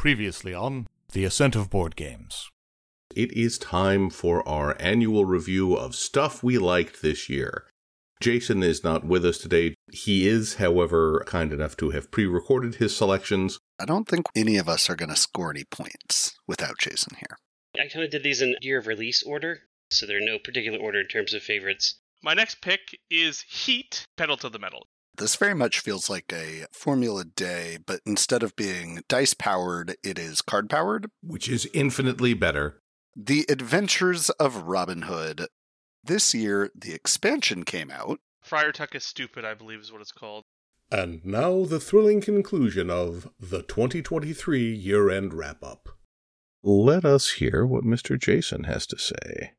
[0.00, 2.48] Previously on The Ascent of Board Games.
[3.14, 7.66] It is time for our annual review of stuff we liked this year.
[8.18, 9.74] Jason is not with us today.
[9.92, 13.58] He is, however, kind enough to have pre recorded his selections.
[13.78, 17.36] I don't think any of us are going to score any points without Jason here.
[17.76, 21.02] I kind of did these in year of release order, so they're no particular order
[21.02, 22.00] in terms of favorites.
[22.22, 24.86] My next pick is Heat Pedal to the Metal.
[25.16, 30.18] This very much feels like a Formula D, but instead of being dice powered, it
[30.18, 31.10] is card powered.
[31.22, 32.80] Which is infinitely better.
[33.16, 35.48] The Adventures of Robin Hood.
[36.02, 38.20] This year, the expansion came out.
[38.42, 40.44] Friar Tuck is Stupid, I believe is what it's called.
[40.90, 45.90] And now the thrilling conclusion of the 2023 year end wrap up.
[46.62, 48.18] Let us hear what Mr.
[48.18, 49.52] Jason has to say.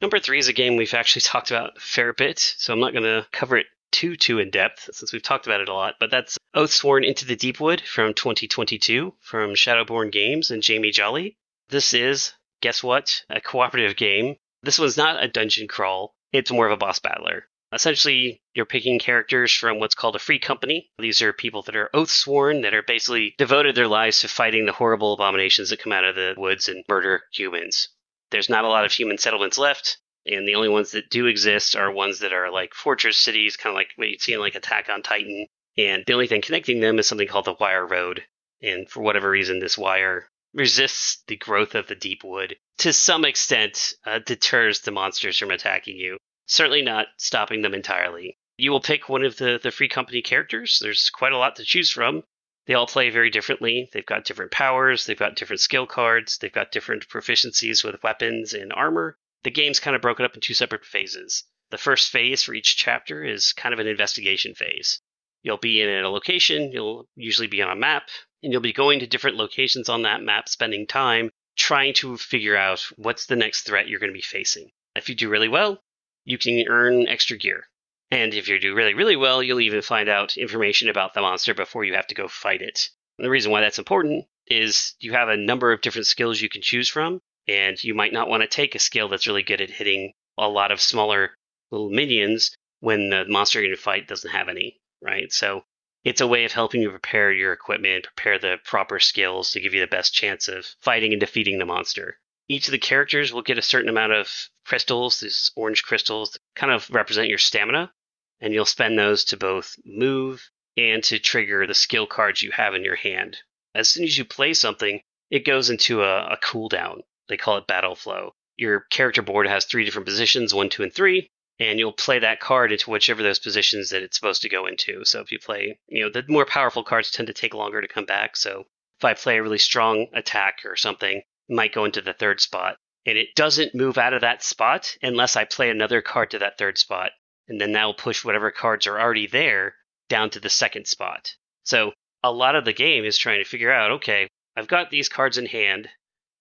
[0.00, 2.92] Number three is a game we've actually talked about a fair bit, so I'm not
[2.92, 5.94] going to cover it too too in depth since we've talked about it a lot.
[5.98, 11.36] But that's Oathsworn Into the Deepwood from 2022 from Shadowborne Games and Jamie Jolly.
[11.68, 14.36] This is, guess what, a cooperative game.
[14.62, 16.14] This one's not a dungeon crawl.
[16.32, 17.48] It's more of a boss battler.
[17.72, 20.90] Essentially, you're picking characters from what's called a free company.
[20.98, 24.64] These are people that are oath sworn, that are basically devoted their lives to fighting
[24.64, 27.88] the horrible abominations that come out of the woods and murder humans.
[28.30, 29.98] There's not a lot of human settlements left,
[30.28, 33.72] and the only ones that do exist are ones that are like fortress cities, kind
[33.72, 35.46] of like what you'd see in like Attack on Titan.
[35.76, 38.24] And the only thing connecting them is something called the Wire Road.
[38.62, 42.56] And for whatever reason, this wire resists the growth of the deep wood.
[42.78, 46.18] To some extent, uh, deters the monsters from attacking you.
[46.46, 48.36] Certainly not stopping them entirely.
[48.56, 50.78] You will pick one of the, the free company characters.
[50.82, 52.24] There's quite a lot to choose from.
[52.66, 53.88] They all play very differently.
[53.92, 58.52] They've got different powers, they've got different skill cards, they've got different proficiencies with weapons
[58.52, 59.16] and armor.
[59.48, 61.44] The game's kind of broken up in two separate phases.
[61.70, 65.00] The first phase for each chapter is kind of an investigation phase.
[65.42, 68.10] You'll be in a location, you'll usually be on a map,
[68.42, 72.58] and you'll be going to different locations on that map, spending time trying to figure
[72.58, 74.70] out what's the next threat you're going to be facing.
[74.94, 75.82] If you do really well,
[76.26, 77.70] you can earn extra gear.
[78.10, 81.54] And if you do really, really well, you'll even find out information about the monster
[81.54, 82.90] before you have to go fight it.
[83.16, 86.50] And the reason why that's important is you have a number of different skills you
[86.50, 89.60] can choose from, and you might not want to take a skill that's really good
[89.60, 91.34] at hitting a lot of smaller
[91.70, 95.32] little minions when the monster you're going to fight doesn't have any, right?
[95.32, 95.64] So
[96.04, 99.74] it's a way of helping you prepare your equipment, prepare the proper skills to give
[99.74, 102.18] you the best chance of fighting and defeating the monster.
[102.48, 104.30] Each of the characters will get a certain amount of
[104.64, 107.92] crystals, these orange crystals, kind of represent your stamina,
[108.40, 112.74] and you'll spend those to both move and to trigger the skill cards you have
[112.74, 113.36] in your hand.
[113.74, 117.02] As soon as you play something, it goes into a, a cooldown.
[117.28, 118.34] They call it battle flow.
[118.56, 121.28] Your character board has three different positions, one, two, and three,
[121.60, 125.04] and you'll play that card into whichever those positions that it's supposed to go into.
[125.04, 127.88] So if you play, you know, the more powerful cards tend to take longer to
[127.88, 128.36] come back.
[128.36, 128.64] So
[128.98, 132.40] if I play a really strong attack or something, it might go into the third
[132.40, 132.76] spot.
[133.06, 136.58] And it doesn't move out of that spot unless I play another card to that
[136.58, 137.12] third spot.
[137.48, 139.76] And then that will push whatever cards are already there
[140.08, 141.34] down to the second spot.
[141.64, 145.08] So a lot of the game is trying to figure out okay, I've got these
[145.08, 145.88] cards in hand.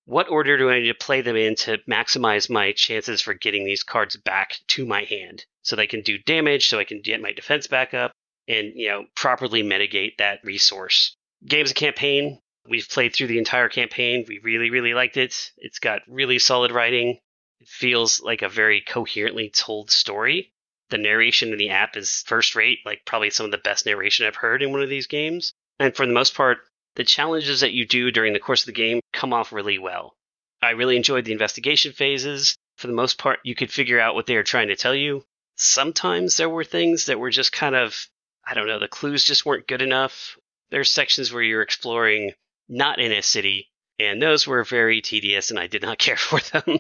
[0.08, 3.64] What order do I need to play them in to maximize my chances for getting
[3.64, 7.22] these cards back to my hand so they can do damage, so I can get
[7.22, 8.12] my defense back up,
[8.48, 11.16] and you know properly mitigate that resource.
[11.46, 14.26] Games of campaign We've played through the entire campaign.
[14.28, 15.52] We really, really liked it.
[15.58, 17.20] It's got really solid writing.
[17.62, 20.52] It feels like a very coherently told story.
[20.90, 24.26] The narration in the app is first rate, like probably some of the best narration
[24.26, 25.54] I've heard in one of these games.
[25.80, 26.60] And for the most part,
[26.98, 30.16] the challenges that you do during the course of the game come off really well.
[30.64, 32.58] I really enjoyed the investigation phases.
[32.78, 35.24] For the most part, you could figure out what they were trying to tell you.
[35.56, 38.08] Sometimes there were things that were just kind of,
[38.44, 40.38] I don't know, the clues just weren't good enough.
[40.72, 42.34] There's sections where you're exploring
[42.68, 46.40] not in a city, and those were very tedious and I did not care for
[46.40, 46.80] them.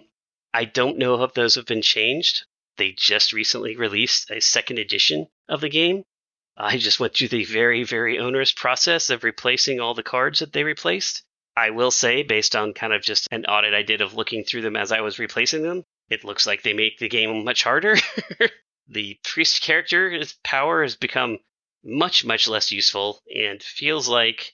[0.51, 2.43] I don't know if those have been changed.
[2.77, 6.05] They just recently released a second edition of the game.
[6.59, 10.53] I just went through the very, very onerous process of replacing all the cards that
[10.53, 11.23] they replaced.
[11.55, 14.61] I will say, based on kind of just an audit I did of looking through
[14.61, 17.95] them as I was replacing them, it looks like they make the game much harder.
[18.87, 21.39] the priest character's power has become
[21.83, 24.53] much, much less useful and feels like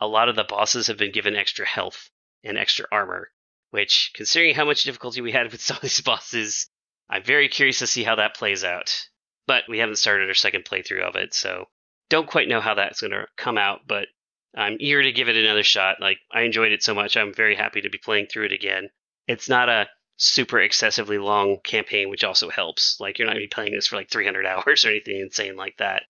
[0.00, 2.10] a lot of the bosses have been given extra health
[2.42, 3.30] and extra armor,
[3.70, 6.68] which, considering how much difficulty we had with some of these bosses,
[7.08, 9.08] I'm very curious to see how that plays out.
[9.46, 11.68] But we haven't started our second playthrough of it, so
[12.08, 14.08] don't quite know how that's going to come out, but
[14.56, 16.00] I'm eager to give it another shot.
[16.00, 18.90] Like, I enjoyed it so much, I'm very happy to be playing through it again.
[19.26, 22.98] It's not a super excessively long campaign, which also helps.
[23.00, 25.56] Like, you're not going to be playing this for like 300 hours or anything insane
[25.56, 26.04] like that.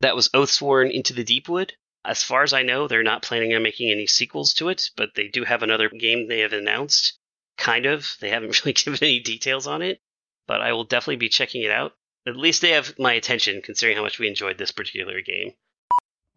[0.00, 1.74] That was Oathsworn Into the Deepwood.
[2.04, 5.14] As far as I know, they're not planning on making any sequels to it, but
[5.14, 7.18] they do have another game they have announced.
[7.56, 8.16] Kind of.
[8.20, 10.00] They haven't really given any details on it,
[10.46, 11.96] but I will definitely be checking it out.
[12.26, 15.52] At least they have my attention, considering how much we enjoyed this particular game.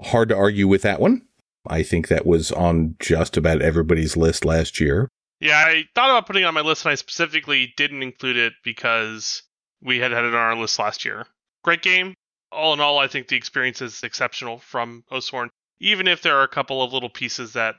[0.02, 1.24] Hard to argue with that one.
[1.68, 5.10] I think that was on just about everybody's list last year.
[5.40, 8.54] Yeah, I thought about putting it on my list, and I specifically didn't include it
[8.64, 9.44] because
[9.82, 11.26] we had had it on our list last year.
[11.64, 12.14] Great game.
[12.52, 15.50] All in all, I think the experience is exceptional from Oathsworn,
[15.80, 17.76] even if there are a couple of little pieces that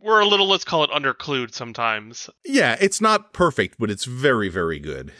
[0.00, 2.28] were a little, let's call it, underclued sometimes.
[2.44, 5.12] Yeah, it's not perfect, but it's very, very good.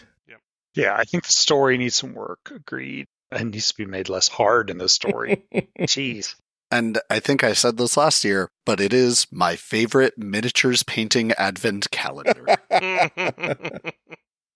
[0.76, 2.52] Yeah, I think the story needs some work.
[2.55, 3.06] Agreed.
[3.32, 5.43] It needs to be made less hard in the story.
[5.81, 6.37] Jeez.
[6.70, 11.32] And I think I said this last year, but it is my favorite miniatures painting
[11.32, 12.56] advent calendar.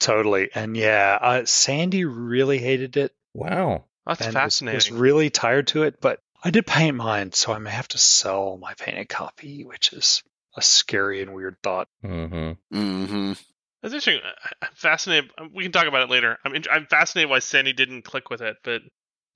[0.00, 0.50] Totally.
[0.54, 3.84] And yeah, uh, Sandy really hated it wow.
[4.06, 4.76] That's and was, fascinating.
[4.76, 7.98] was really tired to it, but I did paint mine, so I may have to
[7.98, 10.22] sell my painted copy, which is
[10.56, 11.88] a scary and weird thought.
[12.04, 12.52] Mm-hmm.
[12.76, 13.32] hmm
[13.82, 14.20] That's interesting.
[14.24, 15.30] I- I'm fascinated.
[15.54, 16.38] We can talk about it later.
[16.44, 18.82] I'm in, I'm fascinated why Sandy didn't click with it, but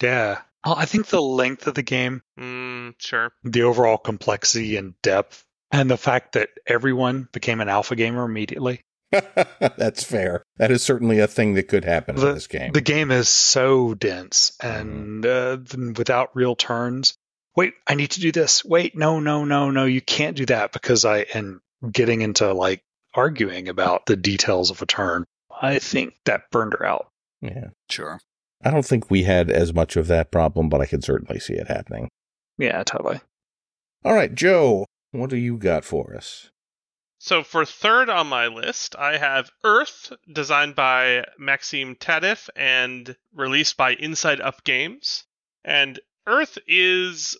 [0.02, 0.40] Yeah.
[0.64, 3.32] Well, I think the length of the game, mm, sure.
[3.42, 8.80] the overall complexity and depth, and the fact that everyone became an alpha gamer immediately.
[9.12, 10.42] That's fair.
[10.56, 12.72] That is certainly a thing that could happen The- in this game.
[12.72, 15.58] The game is so dense and uh,
[15.96, 17.14] without real turns.
[17.56, 18.64] Wait, I need to do this.
[18.64, 21.60] Wait, no, no, no, no, you can't do that because I and
[21.92, 22.82] getting into like
[23.14, 25.24] arguing about the details of a turn.
[25.60, 27.08] I think that burned her out.
[27.40, 27.68] yeah.
[27.88, 28.20] Sure.
[28.62, 31.52] I don't think we had as much of that problem, but I could certainly see
[31.54, 32.08] it happening.
[32.56, 33.20] Yeah, totally.
[34.04, 36.50] All right, Joe, what do you got for us?
[37.18, 43.76] So for third on my list, I have Earth, designed by Maxime Tardif and released
[43.76, 45.24] by Inside Up Games.
[45.64, 47.36] And Earth is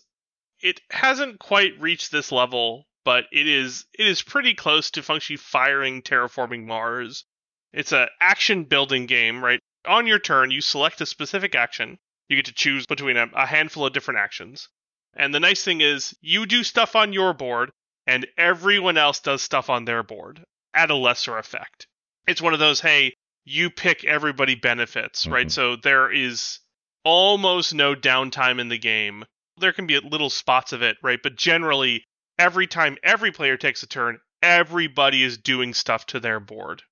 [0.61, 5.37] it hasn't quite reached this level, but it is it is pretty close to functionally
[5.37, 7.23] firing terraforming Mars.
[7.71, 9.59] It's an action building game, right?
[9.85, 11.97] On your turn, you select a specific action.
[12.27, 14.67] You get to choose between a, a handful of different actions.
[15.15, 17.71] And the nice thing is, you do stuff on your board,
[18.07, 20.43] and everyone else does stuff on their board
[20.73, 21.87] at a lesser effect.
[22.27, 23.13] It's one of those, hey,
[23.45, 25.47] you pick everybody benefits, right?
[25.47, 25.51] Mhm.
[25.51, 26.59] So there is
[27.03, 29.23] almost no downtime in the game.
[29.57, 31.19] There can be little spots of it, right?
[31.21, 32.03] But generally,
[32.37, 36.83] every time every player takes a turn, everybody is doing stuff to their board,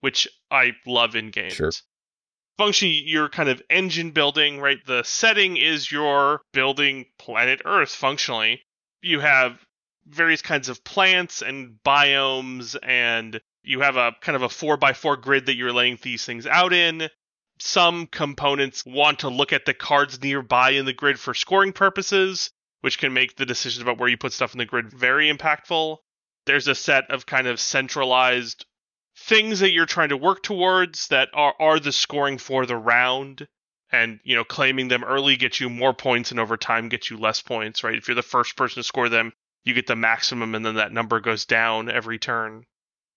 [0.00, 1.54] which I love in games.
[1.54, 1.72] Sure.
[2.56, 4.84] Functionally, you're kind of engine building, right?
[4.84, 8.62] The setting is you're building planet Earth functionally.
[9.00, 9.58] You have
[10.06, 14.92] various kinds of plants and biomes, and you have a kind of a four by
[14.92, 17.08] four grid that you're laying these things out in.
[17.60, 22.50] Some components want to look at the cards nearby in the grid for scoring purposes,
[22.80, 25.98] which can make the decisions about where you put stuff in the grid very impactful.
[26.46, 28.64] There's a set of kind of centralized
[29.16, 33.46] things that you're trying to work towards that are, are the scoring for the round.
[33.90, 37.16] And you know claiming them early gets you more points and over time gets you
[37.16, 37.96] less points right?
[37.96, 39.32] If you're the first person to score them
[39.64, 42.64] you get the maximum and then that number goes down every turn.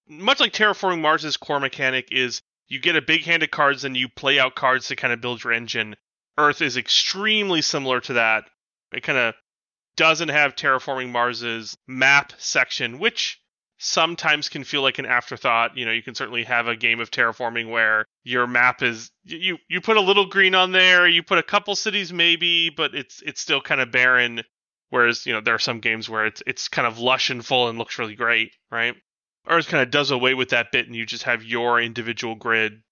[0.08, 3.96] Much like terraforming mars's core mechanic is you get a big hand of cards and
[3.96, 5.96] you play out cards to kind of build your engine.
[6.38, 8.50] Earth is extremely similar to that.
[8.94, 9.36] It kind of
[9.98, 13.42] doesn't have terraforming mars's map section which
[13.84, 15.76] sometimes can feel like an afterthought.
[15.76, 19.58] You know, you can certainly have a game of terraforming where your map is you
[19.68, 23.22] you put a little green on there, you put a couple cities maybe, but it's
[23.24, 24.44] it's still kind of barren.
[24.90, 27.70] Whereas you know there are some games where it's it's kind of lush and full
[27.70, 28.96] and looks really great, right?
[29.48, 32.84] Earth kind of does away with that bit, and you just have your individual grid.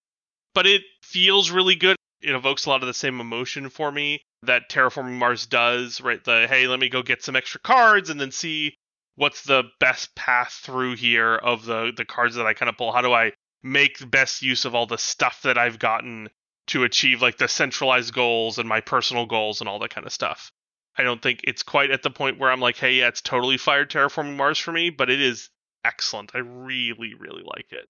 [0.56, 1.96] But it feels really good.
[2.22, 6.24] It evokes a lot of the same emotion for me that Terraforming Mars does, right?
[6.24, 8.75] The hey, let me go get some extra cards and then see
[9.15, 12.91] what's the best path through here of the the cards that I kind of pull?
[12.91, 16.29] How do I make the best use of all the stuff that I've gotten
[16.67, 20.13] to achieve like the centralized goals and my personal goals and all that kind of
[20.13, 20.51] stuff?
[20.98, 23.58] I don't think it's quite at the point where I'm like, hey, yeah, it's totally
[23.58, 25.50] fired terraforming Mars for me, but it is
[25.84, 26.31] excellent.
[26.34, 27.88] I really, really like it.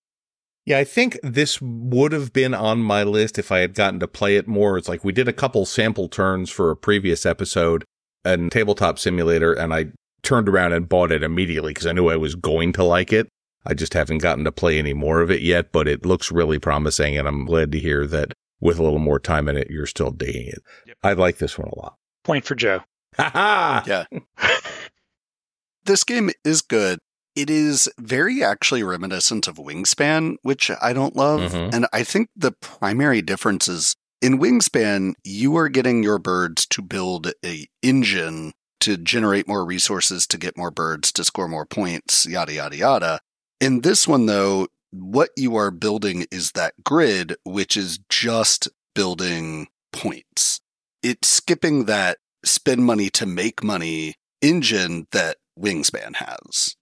[0.70, 4.08] Yeah, I think this would have been on my list if I had gotten to
[4.08, 4.78] play it more.
[4.78, 7.84] It's like we did a couple sample turns for a previous episode
[8.24, 9.88] and tabletop simulator, and I
[10.22, 13.30] turned around and bought it immediately because I knew I was going to like it.
[13.66, 16.60] I just haven't gotten to play any more of it yet, but it looks really
[16.60, 19.88] promising, and I'm glad to hear that with a little more time in it, you're
[19.88, 20.62] still digging it.
[20.86, 20.98] Yep.
[21.02, 21.96] I like this one a lot.
[22.24, 22.82] Point for Joe.
[23.18, 23.84] Ha ha!
[23.88, 24.06] Yeah.
[25.86, 27.00] this game is good.
[27.36, 31.52] It is very actually reminiscent of Wingspan, which I don't love.
[31.54, 31.74] Mhm.
[31.74, 36.82] And I think the primary difference is in Wingspan, you are getting your birds to
[36.82, 42.26] build a engine to generate more resources to get more birds to score more points,
[42.26, 43.20] yada yada yada.
[43.62, 49.68] In this one though, what you are building is that grid, which is just building
[49.94, 50.60] points.
[51.04, 56.76] It's skipping that spend money to make money engine that Wingspan has.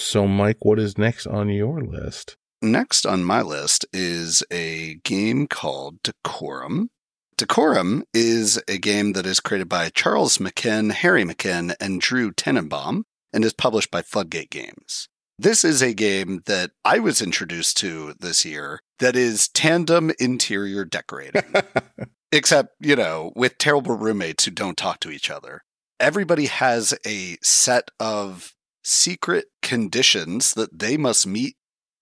[0.00, 2.36] So, Mike, what is next on your list?
[2.62, 6.88] Next on my list is a game called Decorum.
[7.36, 13.02] Decorum is a game that is created by Charles McKen, Harry McKen, and Drew Tenenbaum,
[13.32, 15.08] and is published by Floodgate Games.
[15.38, 20.84] This is a game that I was introduced to this year that is tandem interior
[20.84, 21.42] decorating.
[22.32, 25.62] except, you know, with terrible roommates who don't talk to each other.
[25.98, 31.56] Everybody has a set of secret conditions that they must meet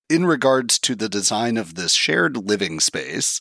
[0.08, 3.40] in regards to the design of this shared living space.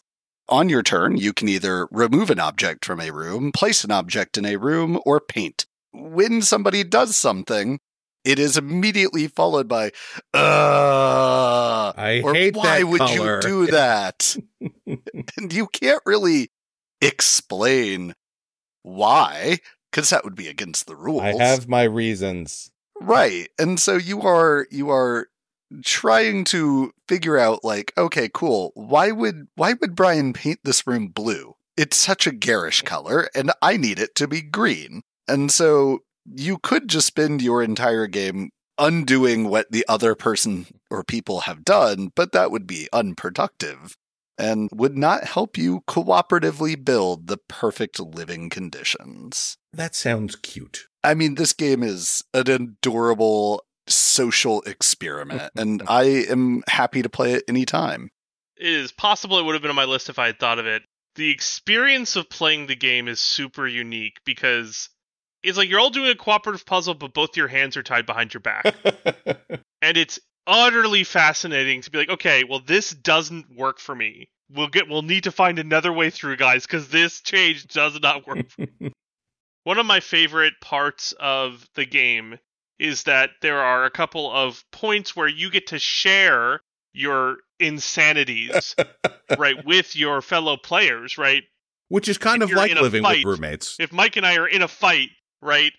[0.49, 4.37] On your turn, you can either remove an object from a room, place an object
[4.37, 5.65] in a room, or paint.
[5.91, 7.79] When somebody does something,
[8.23, 9.91] it is immediately followed by,
[10.33, 14.37] uh, I or hate why would color." you do that?
[15.37, 16.49] and you can't really
[17.01, 18.13] explain
[18.83, 19.59] why,
[19.91, 21.21] because that would be against the rules.
[21.21, 22.71] I have my reasons.
[23.01, 23.49] Right.
[23.59, 25.27] And so you are you are
[25.83, 28.71] trying to figure out like, okay, cool.
[28.75, 31.55] Why would why would Brian paint this room blue?
[31.75, 35.03] It's such a garish color and I need it to be green.
[35.27, 38.49] And so you could just spend your entire game
[38.79, 43.95] undoing what the other person or people have done, but that would be unproductive
[44.37, 49.57] and would not help you cooperatively build the perfect living conditions.
[49.73, 50.86] That sounds cute.
[51.03, 55.89] I mean, this game is an adorable social mm-hmm, experiment, and mm-hmm.
[55.89, 58.09] I am happy to play it anytime.
[58.57, 60.65] It is possible it would have been on my list if I had thought of
[60.65, 60.83] it.
[61.15, 64.89] The experience of playing the game is super unique because
[65.43, 68.33] it's like you're all doing a cooperative puzzle, but both your hands are tied behind
[68.33, 68.75] your back.
[69.81, 74.29] and it's utterly fascinating to be like, okay, well, this doesn't work for me.
[74.49, 78.25] We'll get, we'll need to find another way through, guys, because this change does not
[78.25, 78.45] work.
[79.67, 82.39] One of my favorite parts of the game
[82.79, 86.61] is that there are a couple of points where you get to share
[86.93, 88.77] your insanities,
[89.37, 91.43] right, with your fellow players, right?
[91.89, 93.75] Which is kind If of like living fight, with roommates.
[93.77, 95.09] if Mike and I are in a fight,
[95.41, 95.73] right,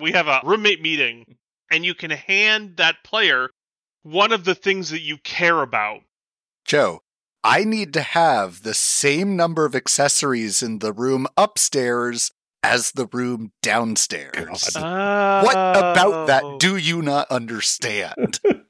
[0.00, 1.36] we have a roommate meeting,
[1.70, 3.50] and you can hand that player
[4.04, 6.00] one of the things that you care about.
[6.64, 7.02] Joe,
[7.44, 12.32] I need to have the same number of accessories in the room upstairs
[12.64, 14.70] as the room downstairs.
[14.74, 15.44] God.
[15.44, 16.26] What about Oh.
[16.26, 18.40] that do you not understand?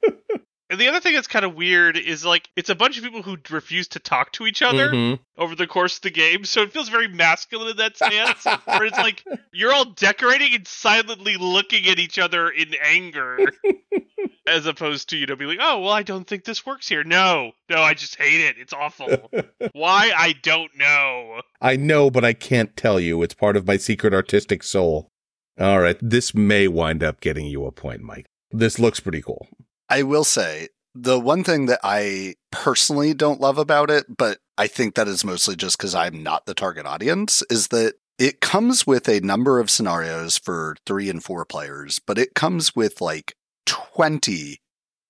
[0.75, 3.21] And the other thing that's kind of weird is like it's a bunch of people
[3.21, 5.19] who refuse to talk to each other Mhm.
[5.37, 7.95] over the course of the game, so it feels very masculine in that
[8.35, 8.43] stance.
[8.65, 13.37] where it's like you're all decorating and silently looking at each other in anger,
[14.47, 17.05] as opposed to you know being like, "Oh, well, I don't think this works here."
[17.05, 18.57] No, no, I just hate it.
[18.59, 19.31] It's awful.
[19.71, 20.11] Why?
[20.17, 21.41] I don't know.
[21.61, 23.23] I know, but I can't tell you.
[23.23, 25.07] It's part of my secret artistic soul.
[25.57, 28.25] All right, this may wind up getting you a point, Mike.
[28.51, 29.47] This looks pretty cool.
[29.89, 34.67] I will say the one thing that I personally don't love about it, but I
[34.67, 38.87] think that is mostly just because I'm not the target audience, is that it comes
[38.87, 43.35] with a number of scenarios for three and four players, but it comes with like
[43.65, 44.59] 20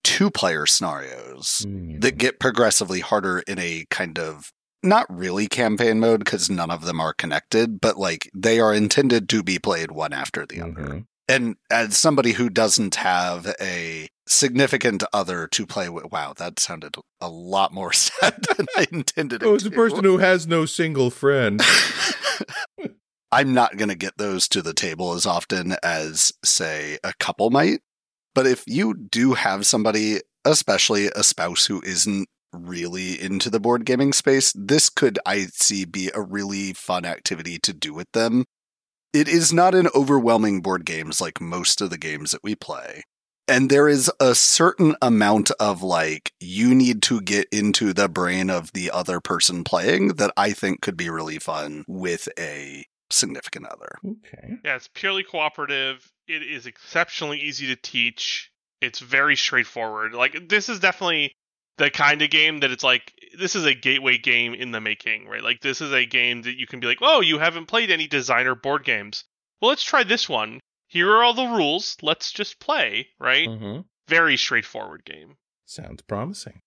[0.03, 1.65] two player scenarios
[1.99, 4.51] that get progressively harder in a kind of
[4.83, 9.27] not really campaign mode because none of them are connected, but like they are intended
[9.27, 10.71] to be played one after the other.
[10.71, 11.05] Mhm.
[11.27, 16.95] And as somebody who doesn't have a significant other to play with, wow, that sounded
[17.21, 20.65] a lot more sad than I intended it Oh, it's a person who has no
[20.65, 21.61] single friend.
[23.31, 27.49] I'm not going to get those to the table as often as, say, a couple
[27.49, 27.81] might.
[28.33, 33.85] But if you do have somebody, especially a spouse who isn't really into the board
[33.85, 38.45] gaming space, this could, I see, be a really fun activity to do with them.
[39.13, 43.03] It is not an overwhelming board games like most of the games that we play.
[43.47, 48.49] And there is a certain amount of like, you need to get into the brain
[48.49, 53.67] of the other person playing that I think could be really fun with a significant
[53.67, 53.97] other.
[54.03, 54.55] Okay.
[54.63, 56.11] Yeah, it's purely cooperative.
[56.27, 58.51] It is exceptionally easy to teach.
[58.81, 60.13] It's very straightforward.
[60.13, 61.35] Like this is definitely
[61.77, 65.27] the kind of game that it's like this is a gateway game in the making,
[65.27, 65.43] right?
[65.43, 68.07] Like this is a game that you can be like, "Oh, you haven't played any
[68.07, 69.23] designer board games.
[69.61, 70.59] Well, let's try this one.
[70.95, 71.97] Here are all the rules.
[72.01, 73.49] Let's just play." Right?
[73.49, 73.81] Mm-hmm.
[74.07, 75.35] Very straightforward game.
[75.65, 76.61] Sounds promising.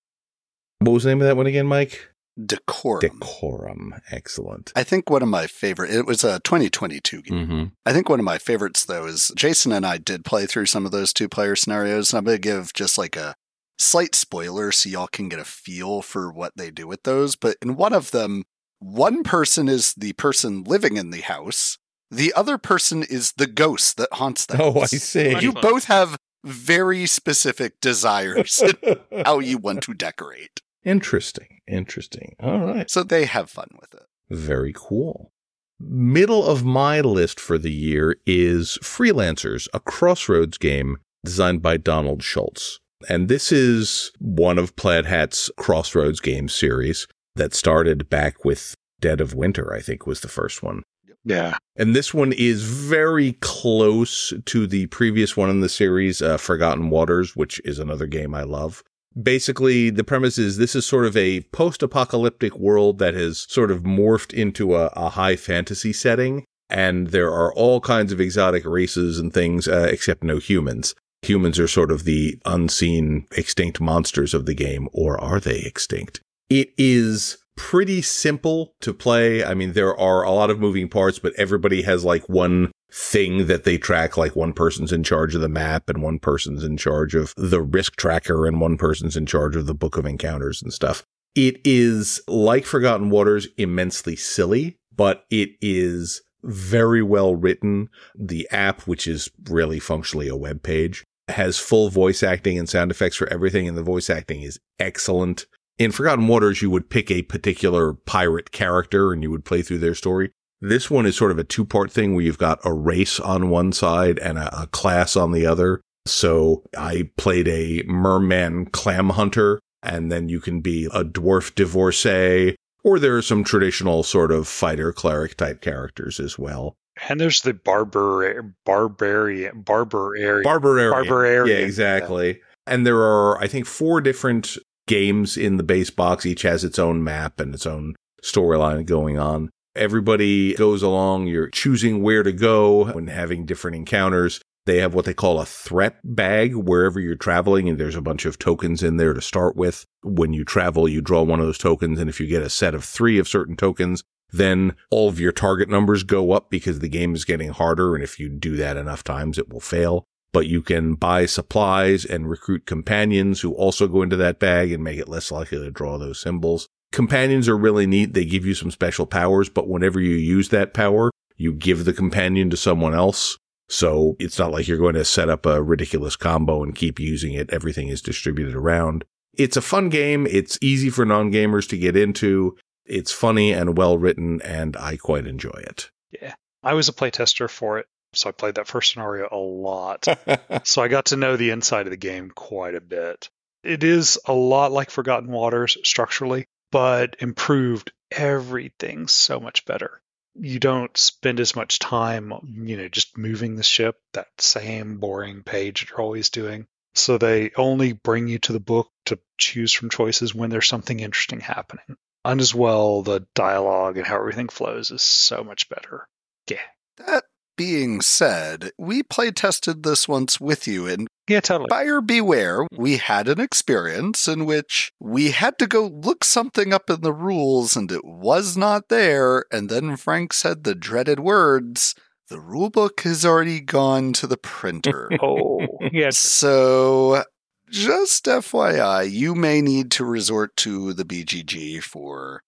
[0.80, 2.10] What was the name of that one again, Mike?
[2.44, 3.00] Decorum.
[3.00, 3.94] Decorum.
[4.10, 4.72] Excellent.
[4.76, 7.46] I think one of my favorite, it was a 2022 game.
[7.46, 7.64] Mm-hmm.
[7.84, 10.86] I think one of my favorites, though, is Jason and I did play through some
[10.86, 12.12] of those two player scenarios.
[12.12, 13.34] And I'm going to give just like a
[13.78, 17.34] slight spoiler so y'all can get a feel for what they do with those.
[17.34, 18.44] But in one of them,
[18.78, 21.78] one person is the person living in the house,
[22.10, 25.38] the other person is the ghost that haunts the Oh, I see.
[25.40, 30.60] You both have very specific desires in how you want to decorate.
[30.84, 31.60] Interesting.
[31.66, 32.36] Interesting.
[32.40, 32.90] All right.
[32.90, 34.06] So they have fun with it.
[34.30, 35.32] Very cool.
[35.80, 42.22] Middle of my list for the year is Freelancers, a Crossroads game designed by Donald
[42.22, 42.80] Schultz.
[43.08, 49.20] And this is one of Plaid Hat's Crossroads game series that started back with Dead
[49.20, 50.82] of Winter, I think was the first one.
[51.24, 51.56] Yeah.
[51.76, 56.90] And this one is very close to the previous one in the series, uh, Forgotten
[56.90, 58.82] Waters, which is another game I love.
[59.20, 63.70] Basically, the premise is this is sort of a post apocalyptic world that has sort
[63.70, 66.44] of morphed into a, a, high fantasy setting.
[66.70, 70.94] And there are all kinds of exotic races and things, uh, except no humans.
[71.22, 76.20] Humans are sort of the unseen extinct monsters of the game, or are they extinct?
[76.48, 79.44] It is pretty simple to play.
[79.44, 83.48] I mean, there are a lot of moving parts, but everybody has like one thing
[83.48, 84.16] that they track.
[84.16, 87.60] Like one person's in charge of the map and one person's in charge of the
[87.60, 91.04] risk tracker and one person's in charge of the book of encounters and stuff.
[91.34, 97.88] It is like Forgotten Waters, immensely silly, but it is very well written.
[98.14, 102.92] The app, which is really functionally a web page, has full voice acting and sound
[102.92, 103.68] effects for everything.
[103.68, 105.46] And the voice acting is excellent
[105.78, 109.78] in Forgotten Waters, you would pick a particular pirate character and you would play through
[109.78, 110.32] their story.
[110.60, 113.48] This one is sort of a two part thing where you've got a race on
[113.48, 115.80] one side and a, a, class on the other.
[116.04, 122.56] So I played a merman clam hunter and then you can be a dwarf divorcee
[122.82, 126.74] or there are some traditional sort of fighter cleric type characters as well.
[127.08, 131.46] And there's the barbar barbarian barbararian barbarian barbarian.
[131.46, 132.28] Yeah, exactly.
[132.28, 132.42] Yeah.
[132.66, 134.58] And there are, I think, four different
[134.88, 136.26] games in the base box.
[136.26, 139.50] Each has its own map and its own storyline going on.
[139.76, 141.28] Everybody goes along.
[141.28, 144.40] You're choosing where to go when having different encounters.
[144.66, 148.26] They have what they call a threat bag wherever you're traveling, and there's a bunch
[148.26, 149.84] of tokens in there to start with.
[150.02, 152.74] When you travel, you draw one of those tokens, and if you get a set
[152.74, 156.88] of three of certain tokens, then all of your target numbers go up because the
[156.88, 157.94] game is getting harder.
[157.94, 162.04] And if you do that enough times, it will fail but you can buy supplies
[162.04, 165.70] and recruit companions who also go into that bag and make it less likely to
[165.70, 166.68] draw those symbols.
[166.92, 168.14] Companions are really neat.
[168.14, 171.92] They give you some special powers, but whenever you use that power, you give the
[171.92, 173.38] companion to someone else.
[173.68, 177.34] So it's not like you're going to set up a ridiculous combo and keep using
[177.34, 177.50] it.
[177.52, 179.04] Everything is distributed around.
[179.34, 180.26] It's a fun game.
[180.26, 182.56] It's easy for non-gamers to get into.
[182.86, 185.90] It's funny and well written, and I quite enjoy it.
[186.10, 186.34] Yeah.
[186.62, 187.86] I was a playtester for it.
[188.14, 190.06] So I played that first scenario a lot.
[190.64, 193.28] so I got to know the inside of the game quite a bit.
[193.62, 200.00] It is a lot like Forgotten Waters structurally, but improved everything so much better.
[200.34, 205.42] You don't spend as much time, you know, just moving the ship, that same boring
[205.42, 206.66] page that you're always doing.
[206.94, 211.00] So they only bring you to the book to choose from choices when there's something
[211.00, 211.96] interesting happening.
[212.24, 216.08] And as well, the dialogue and how everything flows is so much better.
[216.48, 216.58] Yeah.
[216.98, 217.24] That
[217.58, 221.66] being said, we play tested this once with you, and yeah, totally.
[221.68, 226.88] buyer beware, we had an experience in which we had to go look something up
[226.88, 231.94] in the rules and it was not there, and then Frank said the dreaded words.
[232.28, 235.10] The rulebook has already gone to the printer.
[235.22, 236.16] oh, yes.
[236.16, 237.24] So,
[237.70, 242.42] just FYI, you may need to resort to the BGG for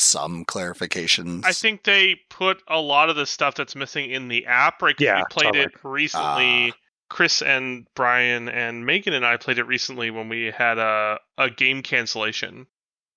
[0.00, 1.44] some clarifications.
[1.44, 4.82] I think they put a lot of the stuff that's missing in the app.
[4.82, 4.94] Right?
[4.98, 5.64] Yeah, we played totally.
[5.64, 6.70] it recently.
[6.70, 6.74] Uh,
[7.08, 11.50] Chris and Brian and Megan and I played it recently when we had a a
[11.50, 12.66] game cancellation,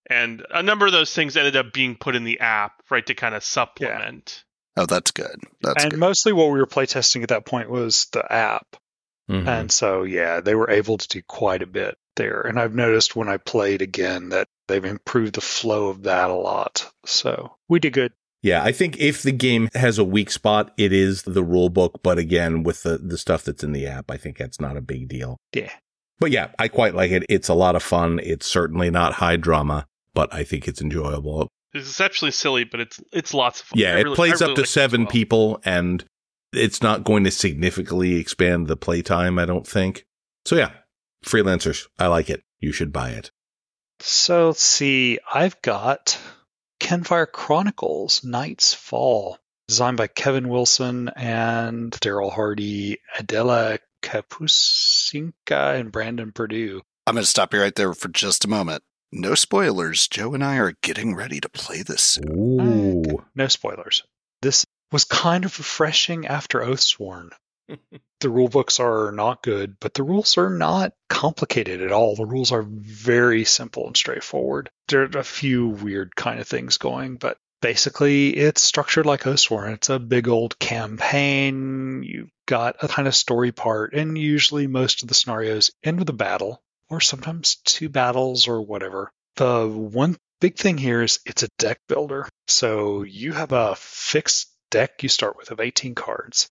[0.09, 3.13] and a number of those things ended up being put in the app, right, to
[3.13, 4.43] kind of supplement.
[4.75, 4.83] Yeah.
[4.83, 5.35] Oh, that's good.
[5.61, 5.99] That's and good.
[5.99, 8.75] mostly what we were playtesting at that point was the app.
[9.29, 9.47] Mhm.
[9.47, 12.41] And so, yeah, they were able to do quite a bit there.
[12.41, 16.35] And I've noticed when I played again that they've improved the flow of that a
[16.35, 16.91] lot.
[17.05, 18.13] So we did good.
[18.41, 22.01] Yeah, I think if the game has a weak spot, it is the rule book.
[22.03, 24.81] But again, with the, the stuff that's in the app, I think that's not a
[24.81, 25.37] big deal.
[25.53, 25.71] Yeah.
[26.19, 27.23] But yeah, I quite like it.
[27.29, 28.19] It's a lot of fun.
[28.21, 31.47] It's certainly not high drama, but I think it's enjoyable.
[31.73, 33.79] It's exceptionally silly, but it's it's lots of fun.
[33.79, 35.11] Yeah, I it really- plays I up to like seven well.
[35.11, 36.03] people, and
[36.51, 40.05] it's not going to significantly expand the playtime, I don't think.
[40.45, 40.71] So yeah,
[41.23, 42.43] freelancers, I like it.
[42.59, 43.31] You should buy it.
[43.99, 45.19] So let's see.
[45.33, 46.19] I've got
[46.79, 56.31] Kinfire Chronicles Night's Fall, designed by Kevin Wilson and Daryl Hardy, Adela Kapusinka, and Brandon
[56.31, 56.81] Purdue.
[57.07, 58.83] I'm going to stop you right there for just a moment.
[59.11, 60.07] No spoilers.
[60.07, 62.31] Joe and I are getting ready to play this soon.
[62.37, 63.25] Ooh.
[63.35, 64.03] No spoilers.
[64.41, 67.29] This was kind of refreshing after Oathsworn.
[68.19, 72.15] The rule books are not good, but the rules are not complicated at all.
[72.15, 74.69] The rules are very simple and straightforward.
[74.87, 79.73] There are a few weird kind of things going, but basically it's structured like Oathsworn.
[79.73, 82.03] It's a big old campaign.
[82.03, 86.09] You've got a kind of story part, and usually most of the scenarios end with
[86.09, 89.11] a battle, or sometimes two battles or whatever.
[89.35, 92.27] The one big thing here is it's a deck builder.
[92.47, 96.49] So you have a fixed deck you start with of 18 cards.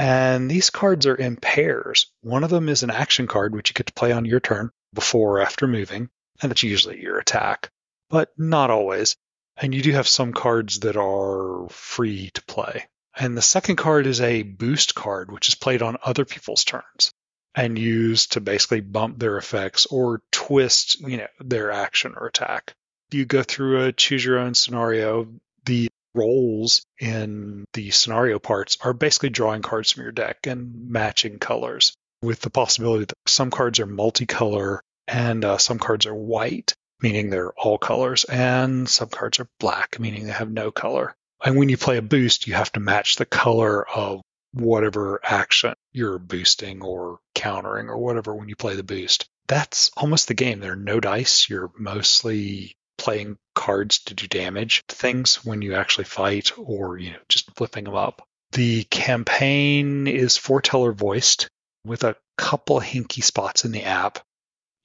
[0.00, 2.06] And these cards are in pairs.
[2.22, 4.70] One of them is an action card, which you get to play on your turn
[4.94, 6.08] before or after moving,
[6.40, 7.68] and that's usually your attack,
[8.08, 9.14] but not always.
[9.58, 12.86] And you do have some cards that are free to play.
[13.14, 17.12] And the second card is a boost card, which is played on other people's turns
[17.54, 22.72] and used to basically bump their effects or twist, you know, their action or attack.
[23.10, 25.28] You go through a choose your own scenario.
[25.66, 31.38] The roles in the scenario parts are basically drawing cards from your deck and matching
[31.38, 36.74] colors with the possibility that some cards are multicolor and uh, some cards are white,
[37.02, 41.14] meaning they're all colors, and some cards are black, meaning they have no color.
[41.42, 44.20] And when you play a boost, you have to match the color of
[44.52, 49.26] whatever action you're boosting or countering or whatever when you play the boost.
[49.46, 50.60] That's almost the game.
[50.60, 51.48] There are no dice.
[51.48, 57.10] You're mostly playing cards to do damage to things when you actually fight or you
[57.10, 58.22] know just flipping them up.
[58.52, 61.48] The campaign is foreteller voiced
[61.84, 64.18] with a couple hinky spots in the app.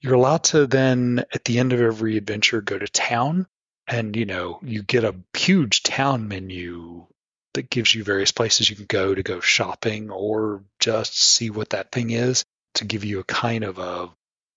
[0.00, 3.46] You're allowed to then at the end of every adventure go to town
[3.86, 7.06] and you know you get a huge town menu
[7.54, 11.70] that gives you various places you can go to go shopping or just see what
[11.70, 14.10] that thing is to give you a kind of a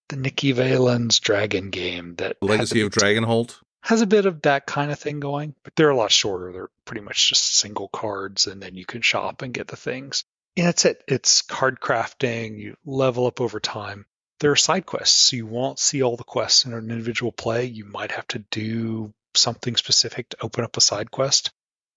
[0.09, 3.57] the Nikki Valen's dragon game that Legacy of Dragonholt.
[3.81, 6.51] has a bit of that kind of thing going, but they're a lot shorter.
[6.51, 10.25] They're pretty much just single cards, and then you can shop and get the things.
[10.57, 11.03] And that's it.
[11.07, 12.59] It's card crafting.
[12.59, 14.05] You level up over time.
[14.39, 17.65] There are side quests, so you won't see all the quests in an individual play.
[17.65, 21.51] You might have to do something specific to open up a side quest.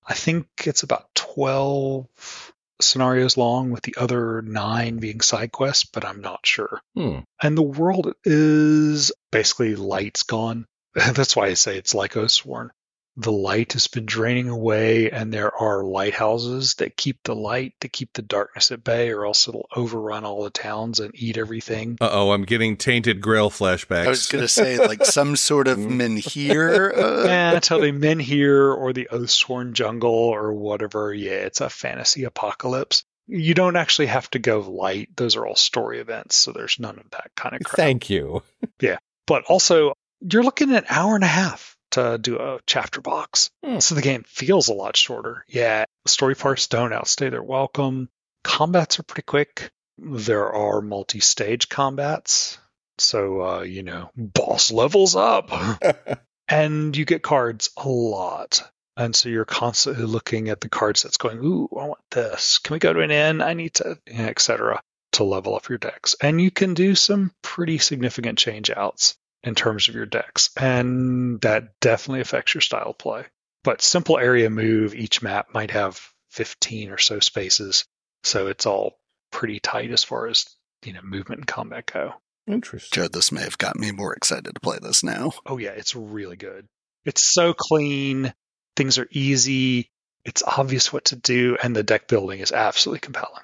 [0.06, 6.04] I think it's about 12 scenarios long, with the other nine being side quests, but
[6.04, 7.20] I'm not sure Hmm.
[7.42, 10.66] and the world is basically lights gone.
[10.94, 12.70] That's why I say it's like Oathsworn.
[13.16, 17.88] The light has been draining away, and there are lighthouses that keep the light, to
[17.88, 21.98] keep the darkness at bay, or else it'll overrun all the towns and eat everything.
[22.00, 24.06] Uh oh, I'm getting tainted grail flashbacks.
[24.06, 26.96] I was going to say, like some sort of menhir.
[26.96, 31.12] Uh, Yeah, until the menhir or the Oathsworn jungle or whatever.
[31.12, 33.04] Yeah, it's a fantasy apocalypse.
[33.26, 36.98] You don't actually have to go light; those are all story events, so there's none
[36.98, 37.76] of that kind of crap.
[37.76, 38.42] Thank you.
[38.80, 38.96] Yeah.
[39.26, 43.50] But also you're looking at an hour and a half to do a chapter box.
[43.64, 43.78] Hmm.
[43.78, 45.44] So the game feels a lot shorter.
[45.48, 48.08] Yeah, story parts don't outstay their welcome.
[48.44, 49.70] Combats are pretty quick.
[49.98, 52.58] There are multi-stage combats.
[52.98, 55.50] So uh, you know, boss levels up.
[56.48, 58.68] and you get cards a lot.
[58.96, 62.58] And so you're constantly looking at the card sets going, ooh, I want this.
[62.58, 63.40] Can we go to an inn?
[63.40, 64.82] I need to, etc.
[65.12, 66.14] to level up your decks.
[66.20, 70.50] And you can do some pretty significant change outs in terms of your decks.
[70.56, 73.24] And that definitely affects your style of play.
[73.64, 76.00] But simple area move, each map might have
[76.30, 77.84] 15 or so spaces.
[78.24, 78.98] So it's all
[79.30, 80.46] pretty tight as far as,
[80.84, 82.14] you know, movement and combat go.
[82.46, 83.02] Interesting.
[83.02, 85.32] Joe, this may have got me more excited to play this now.
[85.46, 86.66] Oh yeah, it's really good.
[87.04, 88.34] It's so clean.
[88.76, 89.90] Things are easy.
[90.24, 93.42] It's obvious what to do, and the deck building is absolutely compelling.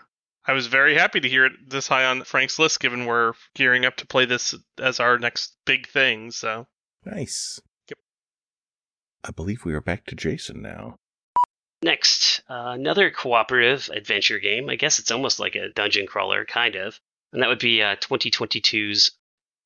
[0.48, 3.84] I was very happy to hear it this high on Frank's list, given we're gearing
[3.84, 6.30] up to play this as our next big thing.
[6.30, 6.66] So
[7.04, 7.60] Nice.
[7.90, 7.98] Yep.
[9.24, 10.96] I believe we are back to Jason now.
[11.82, 14.70] Next, uh, another cooperative adventure game.
[14.70, 16.98] I guess it's almost like a dungeon crawler, kind of.
[17.32, 19.10] and that would be uh, 2022's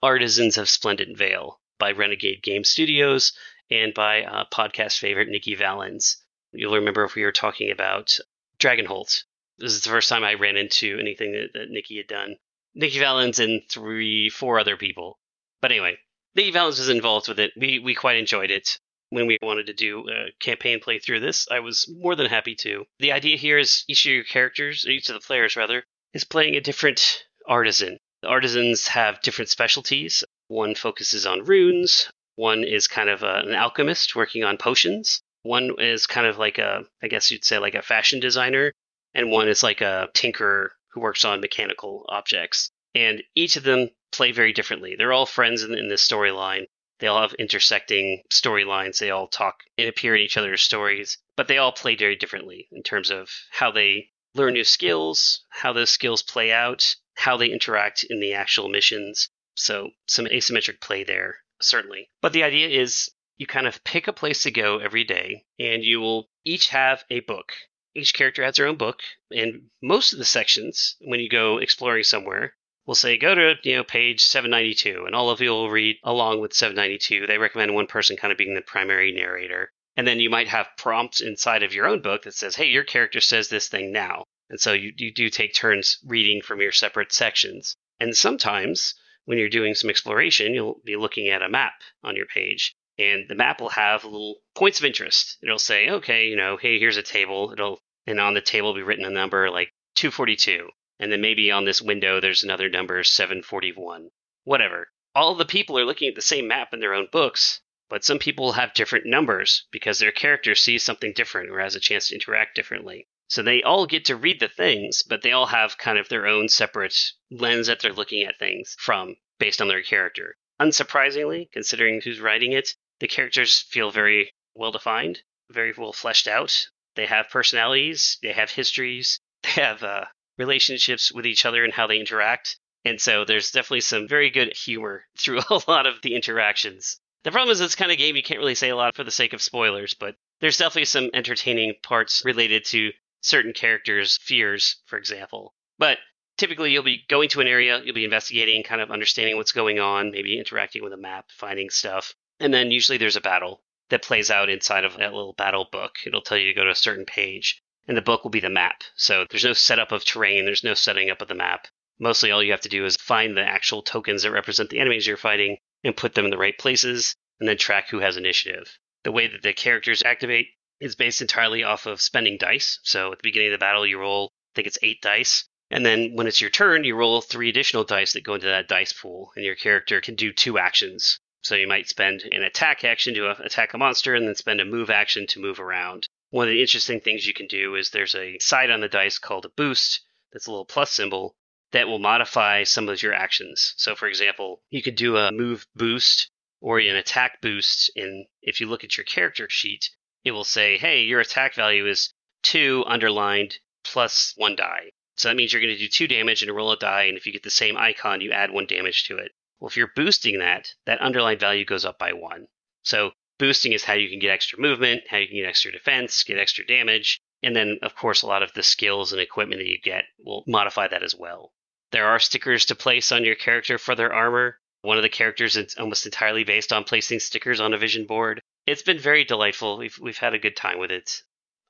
[0.03, 3.33] Artisans of Splendent Vale by Renegade Game Studios
[3.71, 6.19] and by uh, podcast favorite Nikki Valens.
[6.53, 8.19] You'll remember if we were talking about
[8.59, 9.23] Dragonholt.
[9.63, 12.37] This is the first time I ran into anything that, that Nikki had done.
[12.75, 15.21] Nikki Valens and three, four other people.
[15.61, 15.99] But anyway,
[16.35, 17.53] Nikki Valens was involved with it.
[17.57, 18.81] We we quite enjoyed it.
[19.11, 22.57] When we wanted to do a campaign play through this, I was more than happy
[22.57, 22.87] to.
[22.99, 26.57] The idea here is each of your characters, each of the players rather, is playing
[26.57, 27.99] a different artisan.
[28.23, 30.25] The artisans have different specialties.
[30.49, 35.77] One focuses on runes, one is kind of a, an alchemist working on potions, one
[35.79, 38.73] is kind of like a, I guess you'd say, like a fashion designer,
[39.15, 42.71] and one is like a tinkerer who works on mechanical objects.
[42.95, 44.95] And each of them play very differently.
[44.97, 46.67] They're all friends in, in this storyline.
[46.99, 48.99] They all have intersecting storylines.
[48.99, 52.69] They all talk and appear in each other's stories, but they all play very differently
[52.71, 57.49] in terms of how they learn new skills, how those skills play out, how they
[57.49, 59.29] interact in the actual missions.
[59.57, 62.11] So some asymmetric play there, certainly.
[62.21, 65.83] But the idea is you kind of pick a place to go every day, and
[65.83, 67.53] you will each have a book.
[67.95, 69.01] Each character has their own book,
[69.31, 73.77] and most of the sections, when you go exploring somewhere, will say go to you
[73.77, 77.87] know page 792 and all of you will read along with 792 they recommend one
[77.87, 79.71] person kind of being the primary narrator.
[79.97, 82.83] And then you might have prompts inside of your own book that says hey your
[82.83, 84.25] character says this thing now.
[84.51, 87.77] And so you, you do take turns reading from your separate sections.
[88.01, 88.95] And sometimes
[89.27, 93.29] when you're doing some exploration you'll be looking at a map on your page and
[93.29, 95.39] the map will have little points of interest.
[95.43, 97.53] It'll say okay you know hey here's a table.
[97.53, 101.51] It'll and on the table will be written a number like 242 and then maybe
[101.51, 104.11] on this window there's another number 741
[104.45, 104.91] whatever.
[105.15, 108.19] All the people are looking at the same map in their own books but some
[108.19, 112.15] people have different numbers because their character sees something different or has a chance to
[112.15, 113.07] interact differently.
[113.29, 116.27] So they all get to read the things but they all have kind of their
[116.27, 116.97] own separate
[117.31, 120.37] lens that they're looking at things from based on their character.
[120.61, 126.69] Unsurprisingly considering who's writing it the characters feel very well defined very well fleshed out
[126.97, 130.05] they have personalities they have histories they have uh,
[130.39, 132.59] relationships with each other and how they interact.
[132.85, 136.99] And so there's definitely some very good humor through a lot of the interactions.
[137.25, 139.13] The problem is it's kind of game you can't really say a lot for the
[139.13, 144.99] sake of spoilers, but there's definitely some entertaining parts related to certain characters' fears, for
[144.99, 145.55] example.
[145.79, 145.99] But
[146.37, 149.79] typically you'll be going to an area, you'll be investigating, kind of understanding what's going
[149.79, 152.15] on, maybe interacting with a map, finding stuff.
[152.41, 155.97] And then usually there's a battle that plays out inside of that little battle book.
[156.07, 158.49] It'll tell you to go to a certain page and the book will be the
[158.49, 158.85] map.
[158.95, 161.67] So there's no setup of terrain, there's no setting up of the map.
[161.99, 165.07] Mostly all you have to do is find the actual tokens that represent the enemies
[165.07, 168.79] you're fighting and put them in the right places, and then track who has initiative.
[169.03, 172.79] The way that the characters activate is based entirely off of spending dice.
[172.85, 175.45] So at the beginning of the battle, you roll, I think it's eight dice.
[175.71, 178.69] And then when it's your turn, you roll three additional dice that go into that
[178.69, 181.19] dice pool, and your character can do two actions.
[181.43, 184.65] So you might spend an attack action to attack a monster, and then spend a
[184.65, 186.09] move action to move around.
[186.31, 189.19] One of the interesting things you can do is there's a side on the dice
[189.19, 190.01] called a boost
[190.33, 191.37] that's a little plus symbol
[191.73, 193.75] that will modify some of your actions.
[193.77, 197.91] So, for example, you could do a move boost or an attack boost.
[197.97, 199.91] And if you look at your character sheet,
[200.25, 204.93] it will say, hey, your attack value is two underlined plus one die.
[205.17, 207.05] So that means you're going to do two damage and roll a die.
[207.05, 209.33] And if you get the same icon, you add one damage to it.
[209.63, 212.49] Well, if you're boosting that, that underlying value goes up by one.
[212.83, 216.23] So Boosting is how you can get extra movement, how you can get extra defense,
[216.23, 219.67] get extra damage, and then, of course, a lot of the skills and equipment that
[219.67, 221.53] you get will modify that as well.
[221.91, 224.61] There are stickers to place on your character for their armor.
[224.83, 228.41] One of the characters is almost entirely based on placing stickers on a vision board.
[228.67, 229.79] It's been very delightful.
[229.79, 231.23] We've, we've had a good time with it.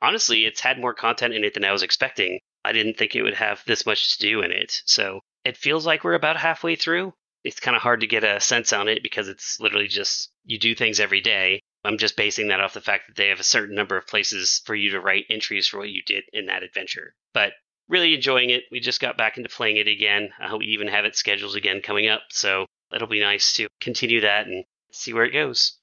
[0.03, 2.39] Honestly, it's had more content in it than I was expecting.
[2.65, 4.83] I didn't think it would have this much to do in it.
[4.85, 8.41] So it feels like we're about halfway through it's kind of hard to get a
[8.41, 11.61] sense on it because it's literally just you do things every day.
[11.85, 14.63] I'm just basing that off the fact that they have a certain number of places
[14.65, 17.15] for you to write entries for what you did in that adventure.
[17.35, 17.53] But
[17.89, 18.65] really enjoying it.
[18.71, 20.31] We just got back into playing it again.
[20.41, 22.23] I hope we even have it scheduled again coming up.
[22.31, 25.79] So it'll be nice to continue that and see where it goes.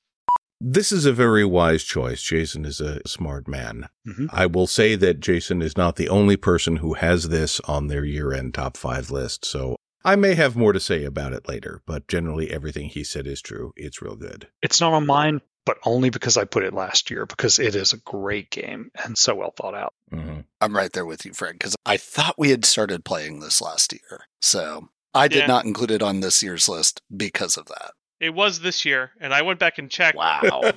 [0.61, 2.21] This is a very wise choice.
[2.21, 3.87] Jason is a smart man.
[4.05, 4.25] Mm-hmm.
[4.31, 8.03] I will say that Jason is not the only person who has this on their
[8.03, 9.45] year end top five list.
[9.45, 13.27] So I may have more to say about it later, but generally everything he said
[13.27, 13.73] is true.
[13.75, 14.47] It's real good.
[14.61, 17.91] It's not on mine, but only because I put it last year because it is
[17.93, 19.93] a great game and so well thought out.
[20.11, 20.39] Mm-hmm.
[20.61, 23.91] I'm right there with you, Fred, because I thought we had started playing this last
[23.93, 24.21] year.
[24.41, 25.47] So I did Yeah.
[25.47, 27.91] not include it on this year's list because of that.
[28.21, 30.17] It was this year, and I went back and checked.
[30.17, 30.71] Wow.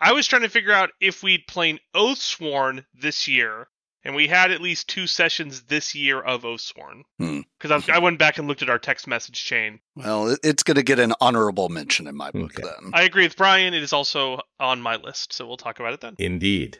[0.00, 3.68] I was trying to figure out if we'd played Oathsworn this year,
[4.04, 7.02] And we had at least two sessions this year of Oathsworn.
[7.18, 7.40] Hmm.
[7.60, 9.78] Because I, I went back and looked at our text message chain.
[9.94, 12.62] Well, it's going to get an honorable mention in my book Okay.
[12.62, 12.90] then.
[12.94, 13.74] I agree with Brian.
[13.74, 16.16] It is also on my list, so we'll talk about it then.
[16.18, 16.78] Indeed.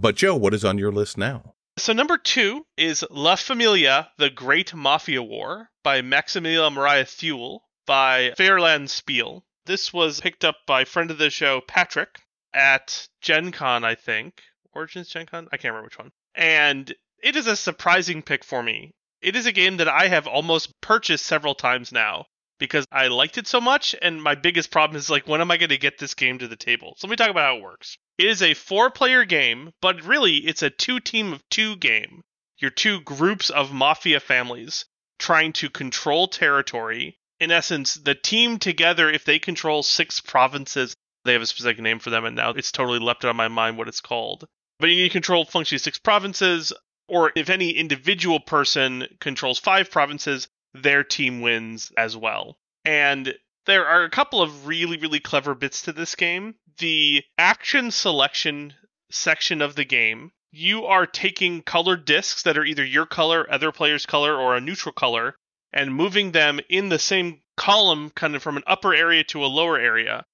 [0.00, 1.54] But Joe, what is on your list now?
[1.78, 8.32] So number two is La Famiglia, The Great Mafia War by Maximilian Maria Thiele by
[8.36, 9.44] Feuerland Spiel.
[9.66, 12.18] This was picked up by friend of the show Patrick
[12.52, 14.42] at Gen Con, I think.
[14.74, 15.46] Origins Gen Con?
[15.52, 16.10] I can't remember which one.
[16.38, 18.92] And it is a surprising pick for me.
[19.20, 22.26] It is a game that I have almost purchased several times now
[22.58, 23.96] because I liked it so much.
[24.00, 26.46] And my biggest problem is like, when am I going to get this game to
[26.46, 26.94] the table?
[26.96, 27.98] So let me talk about how it works.
[28.18, 32.22] It is a four player game, but really it's a two team of two game.
[32.58, 34.84] Your two groups of mafia families
[35.18, 37.18] trying to control territory.
[37.40, 41.98] In essence, the team together, if they control six provinces, they have a specific name
[41.98, 44.46] for them, and now it's totally leapt out of my mind what it's called.
[44.78, 46.72] But you need to control functionally six provinces,
[47.08, 52.58] or if any individual person controls five provinces, their team wins as well.
[52.84, 53.34] And
[53.66, 56.54] there are a couple of really, really clever bits to this game.
[56.78, 58.74] The action selection
[59.10, 63.72] section of the game, you are taking colored discs that are either your color, other
[63.72, 65.34] player's color, or a neutral color,
[65.72, 69.46] and moving them in the same column, kind of from an upper area to a
[69.46, 70.24] lower area.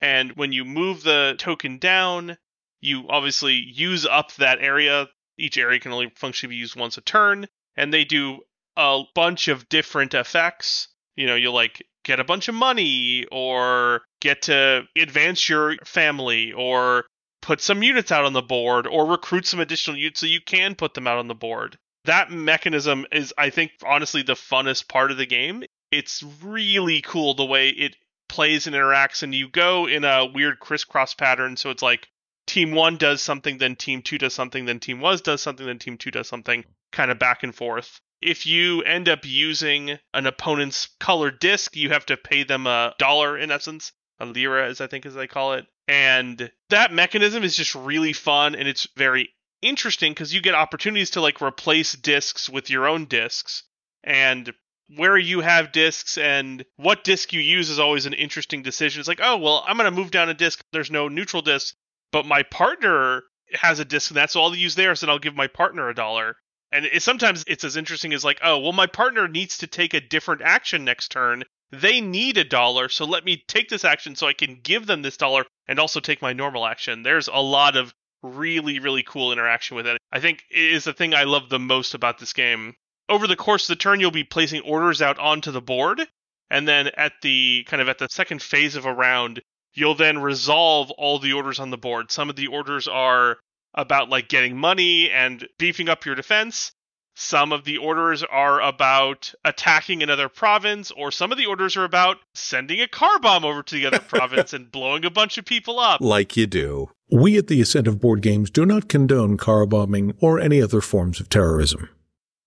[0.00, 2.36] And when you move the token down,
[2.84, 5.08] you obviously use up that area.
[5.38, 8.40] Each area can only functionally be used once a turn, and they do
[8.76, 10.88] a bunch of different effects.
[11.16, 16.52] You know, you'll like get a bunch of money, or get to advance your family,
[16.52, 17.06] or
[17.40, 20.74] put some units out on the board, or recruit some additional units so you can
[20.74, 21.78] put them out on the board.
[22.04, 25.64] That mechanism is, I think, honestly the funnest part of the game.
[25.90, 27.96] It's really cool the way it
[28.28, 31.56] plays and interacts, and you go in a weird crisscross pattern.
[31.56, 32.08] So it's like
[32.46, 35.78] team one does something, then team two does something, then team was does something, then
[35.78, 38.00] team two does something, kind of back and forth.
[38.20, 42.94] If you end up using an opponent's colored disc, you have to pay them a
[42.98, 45.66] dollar in essence, a lira, as I think as they call it.
[45.88, 49.30] And that mechanism is just really fun, and it's very
[49.60, 53.64] interesting because you get opportunities to like replace discs with your own discs
[54.02, 54.52] and
[54.96, 59.00] where you have discs and what disc you use is always an interesting decision.
[59.00, 60.62] It's like, oh, well, I'm going to move down a disc.
[60.72, 61.74] There's no neutral disc,
[62.14, 63.24] but my partner
[63.54, 65.94] has a disc and that's all I'll use theirs, and I'll give my partner a
[65.96, 66.36] dollar.
[66.70, 69.94] And it, sometimes it's as interesting as like, oh, well, my partner needs to take
[69.94, 71.42] a different action next turn.
[71.72, 75.02] They need a dollar, so let me take this action so I can give them
[75.02, 77.02] this dollar and also take my normal action.
[77.02, 79.98] There's a lot of really, really cool interaction with it.
[80.12, 82.74] I think is the thing I love the most about this game.
[83.08, 86.00] Over the course of the turn, you'll be placing orders out onto the board,
[86.48, 89.42] and then at the kind of at the second phase of a round,
[89.74, 92.10] you'll then resolve all the orders on the board.
[92.10, 93.38] Some of the orders are
[93.74, 96.72] about like getting money and beefing up your defense.
[97.16, 101.84] Some of the orders are about attacking another province, or some of the orders are
[101.84, 105.44] about sending a car bomb over to the other province and blowing a bunch of
[105.44, 106.00] people up.
[106.00, 106.90] Like you do.
[107.12, 110.80] We at the Ascent of Board Games do not condone car bombing or any other
[110.80, 111.88] forms of terrorism.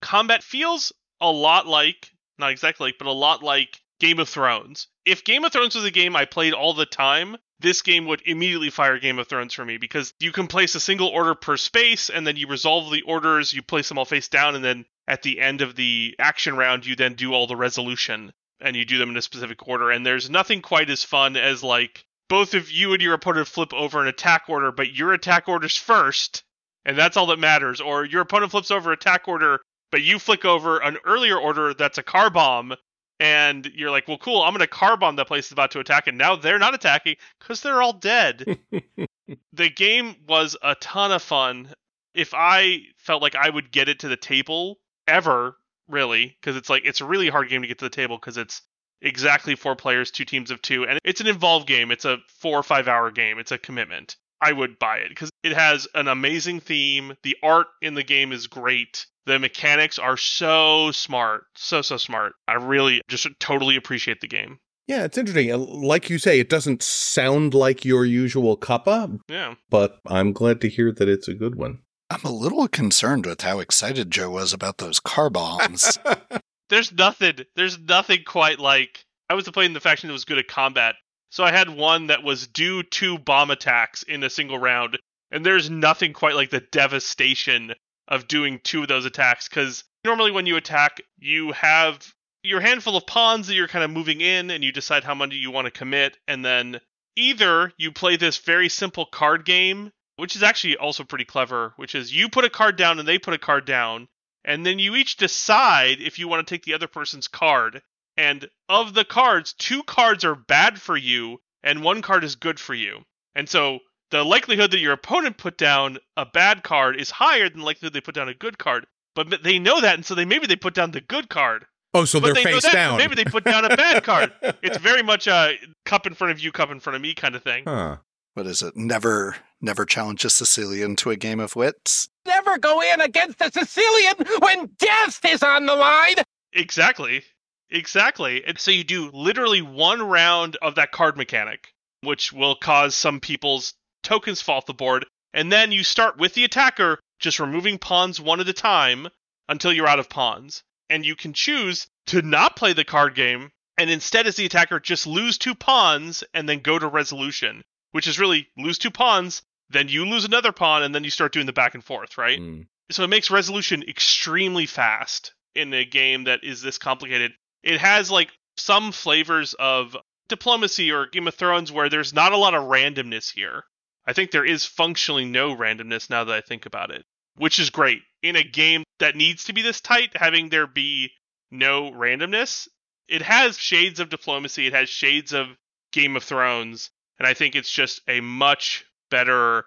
[0.02, 4.88] combat feels a lot like, not exactly like, but a lot like Game of Thrones.
[5.06, 8.22] If Game of Thrones was a game I played all the time, this game would
[8.26, 11.58] immediately fire Game of Thrones for me because you can place a single order per
[11.58, 14.86] space and then you resolve the orders, you place them all face down, and then
[15.08, 18.86] at the end of the action round, you then do all the resolution and you
[18.86, 19.92] do them in a specific order.
[19.92, 23.74] And there's nothing quite as fun as like both of you and your opponent flip
[23.74, 26.44] over an attack order, but your attack order's first,
[26.86, 27.82] and that's all that matters.
[27.82, 31.98] Or your opponent flips over attack order, but you flick over an earlier order that's
[31.98, 32.76] a car bomb,
[33.20, 35.80] and you're like, well, cool, I'm going to car bomb that place is about to
[35.80, 38.60] attack, and now they're not attacking because they're all dead.
[39.54, 41.74] the game was a ton of fun.
[42.14, 46.70] If I felt like I would get it to the table ever, really, because it's
[46.70, 48.62] like it's a really hard game to get to the table because it's
[49.02, 51.92] exactly four players, two teams of two, and it's an involved game.
[51.92, 53.40] It's a four or five hour game.
[53.40, 54.16] It's a commitment.
[54.42, 57.16] I would buy it because it has an amazing theme.
[57.24, 59.08] The art in the game is great.
[59.28, 62.34] The mechanics are so smart, so so smart.
[62.48, 64.58] I really just totally appreciate the game.
[64.88, 65.52] Yeah, it's interesting.
[65.84, 69.56] Like you say, it doesn't sound like your usual cuppa, Yeah.
[69.70, 71.80] but I'm glad to hear that it's a good one.
[72.10, 76.00] I'm a little concerned with how excited Joe was about those car bombs.
[76.70, 80.48] there's nothing there's nothing quite like I was playing the faction that was good at
[80.48, 80.96] combat.
[81.32, 84.98] So I had one that was do two bomb attacks in a single round,
[85.32, 87.74] and there's nothing quite like the devastation
[88.08, 92.96] of doing two of those attacks cuz normally when you attack, you have your handful
[92.96, 95.66] of pawns that you're kind of moving in and you decide how many you want
[95.66, 96.80] to commit and then
[97.16, 101.94] either you play this very simple card game which is actually also pretty clever, which
[101.96, 104.08] is you put a card down and they put a card down,
[104.44, 107.82] and then you each decide if you want to take the other person's card.
[108.18, 112.60] And of the cards, two cards are bad for you and one card is good
[112.60, 113.04] for you.
[113.36, 113.80] And so
[114.12, 117.94] the likelihood that your opponent put down a bad card is higher than the likelihood
[117.94, 118.86] they put down a good card.
[119.16, 121.66] But they know that, and so they maybe they put down the good card.
[121.94, 122.98] Oh, so But they're they face that, down.
[122.98, 124.32] maybe they put down a bad card.
[124.62, 125.56] It's very much a
[125.86, 127.64] cup in front of you, cup in front of me kind of thing.
[127.66, 127.98] Huh.
[128.36, 128.76] What is it?
[128.78, 132.08] Never, never challenge a Sicilian to a game of wits.
[132.28, 136.16] Never go in against a Sicilian when death is on the line.
[136.54, 137.24] Exactly.
[137.72, 138.44] Exactly.
[138.46, 143.20] And so you do literally one round of that card mechanic, which will cause some
[143.20, 143.74] people's
[144.08, 145.06] tokens fall off the board.
[145.34, 149.08] And then you start with the attacker just removing pawns one at a time
[149.50, 150.64] until you're out of pawns.
[150.90, 154.80] And you can choose to not play the card game and instead, as the attacker,
[154.80, 159.44] just lose two pawns and then go to resolution, which is really lose two pawns,
[159.70, 162.40] then you lose another pawn, and then you start doing the back and forth, right?
[162.40, 162.62] Hmm.
[162.90, 167.34] so it makes resolution extremely fast in a game that is this complicated.
[167.64, 169.96] It has like some flavors of
[170.28, 173.64] diplomacy or Game of Thrones where there's not a lot of randomness here.
[174.08, 177.06] I think there is functionally no randomness now that I think about it,
[177.36, 178.02] which is great.
[178.24, 181.12] In a game that needs to be this tight, having there be
[181.52, 182.68] no randomness,
[183.08, 185.48] it has shades of diplomacy, it has shades of
[185.92, 186.90] Game of Thrones,
[187.20, 189.66] and I think it's just a much better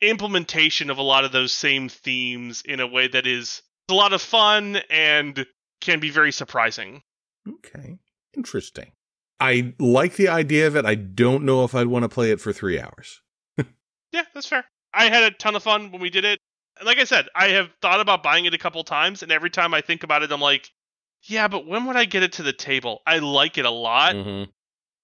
[0.00, 4.12] implementation of a lot of those same themes in a way that is a lot
[4.12, 5.46] of fun and
[5.80, 7.02] can be very surprising.
[7.48, 7.98] Okay.
[8.36, 8.92] Interesting.
[9.40, 10.84] I like the idea of it.
[10.84, 13.21] I don't know if I'd want to play it for three hours.
[14.12, 14.64] Yeah, that's fair.
[14.94, 16.38] I had a ton of fun when we did it.
[16.78, 19.50] And like I said, I have thought about buying it a couple times, and every
[19.50, 20.70] time I think about it, I'm like,
[21.24, 23.00] yeah, but when would I get it to the table?
[23.06, 24.48] I like it a lot, Mhm.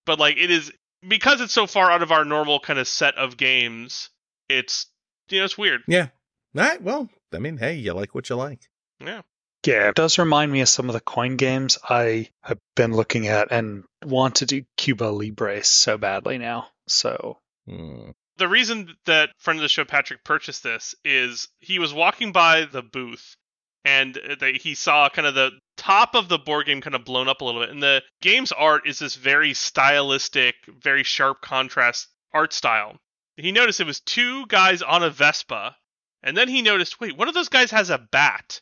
[0.06, 0.72] but like it is
[1.06, 4.10] because it's so far out of our normal kind of set of games.
[4.48, 4.86] It's
[5.28, 5.82] you know it's weird.
[5.86, 6.08] Yeah.
[6.56, 6.82] All right.
[6.82, 8.62] Well, I mean, hey, you like what you like.
[8.98, 9.22] Yeah.
[9.66, 13.28] Yeah, it does remind me of some of the coin games I have been looking
[13.28, 16.68] at and want to do Cuba Libre so badly now.
[16.88, 18.10] So Hmm.
[18.38, 22.64] The reason that friend of the show Patrick purchased this is he was walking by
[22.64, 23.36] the booth
[23.84, 27.28] and that he saw kind of the top of the board game kind of blown
[27.28, 27.70] up a little bit.
[27.70, 32.96] And the game's art is this very stylistic very sharp contrast art style.
[33.36, 35.76] He noticed it was two guys on a vespa
[36.22, 38.60] and then he noticed wait one of those guys has a bat.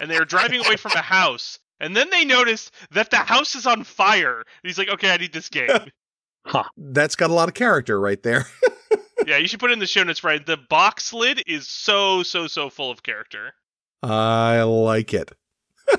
[0.00, 3.54] And they were driving away from a house and then they noticed that the house
[3.54, 4.38] is on fire.
[4.38, 5.90] And he's like okay i need this game.
[6.76, 8.46] That's got a lot of character right there.
[9.30, 10.44] yeah, you should put it in the show notes, right?
[10.44, 13.52] The box lid is so, so, so full of character.
[14.02, 15.32] I like it.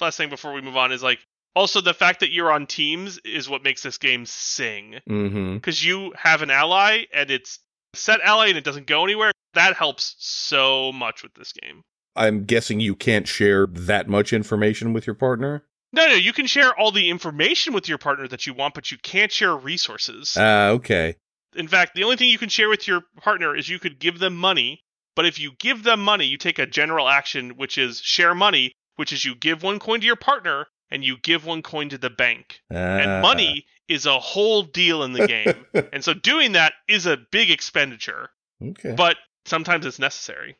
[0.00, 1.18] Last thing before we move on is like
[1.54, 4.96] also the fact that you're on teams is what makes this game sing.
[5.08, 5.54] Mm-hmm.
[5.54, 7.58] Because you have an ally and it's
[7.94, 9.32] a set ally and it doesn't go anywhere.
[9.54, 11.82] That helps so much with this game.
[12.14, 15.64] I'm guessing you can't share that much information with your partner.
[15.92, 18.90] No, no, you can share all the information with your partner that you want, but
[18.90, 20.34] you can't share resources.
[20.36, 21.16] Ah, okay.
[21.56, 24.18] In fact, the only thing you can share with your partner is you could give
[24.18, 24.82] them money.
[25.14, 28.72] But if you give them money, you take a general action, which is share money,
[28.96, 31.98] which is you give one coin to your partner and you give one coin to
[31.98, 32.60] the bank.
[32.70, 32.74] Ah.
[32.76, 35.66] And money is a whole deal in the game.
[35.92, 38.30] and so doing that is a big expenditure,
[38.62, 38.94] Okay.
[38.96, 40.56] but sometimes it's necessary.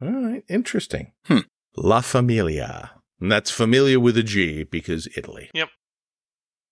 [0.00, 0.42] All right.
[0.48, 1.12] Interesting.
[1.26, 1.40] Hmm.
[1.76, 2.90] La Famiglia.
[3.20, 5.48] And that's familiar with a G because Italy.
[5.54, 5.68] Yep.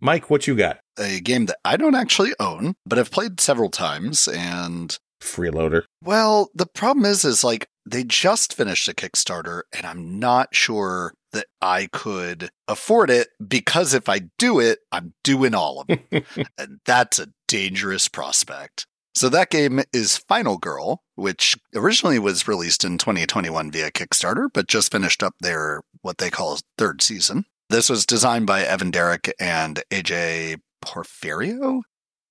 [0.01, 0.81] Mike, what you got?
[1.01, 5.85] A game that I don't actually own, but I've played several times and Freeloader.
[6.03, 11.15] Well, the problem is, is like they just finished a Kickstarter, and I'm not sure
[11.33, 16.27] that I could afford it because if I do it, I'm doing all of it.
[16.59, 18.87] and that's a dangerous prospect.
[19.15, 24.69] So that game is Final Girl, which originally was released in 2021 via Kickstarter, but
[24.69, 27.45] just finished up their what they call third season.
[27.69, 31.83] This was designed by Evan Derrick and AJ Porfirio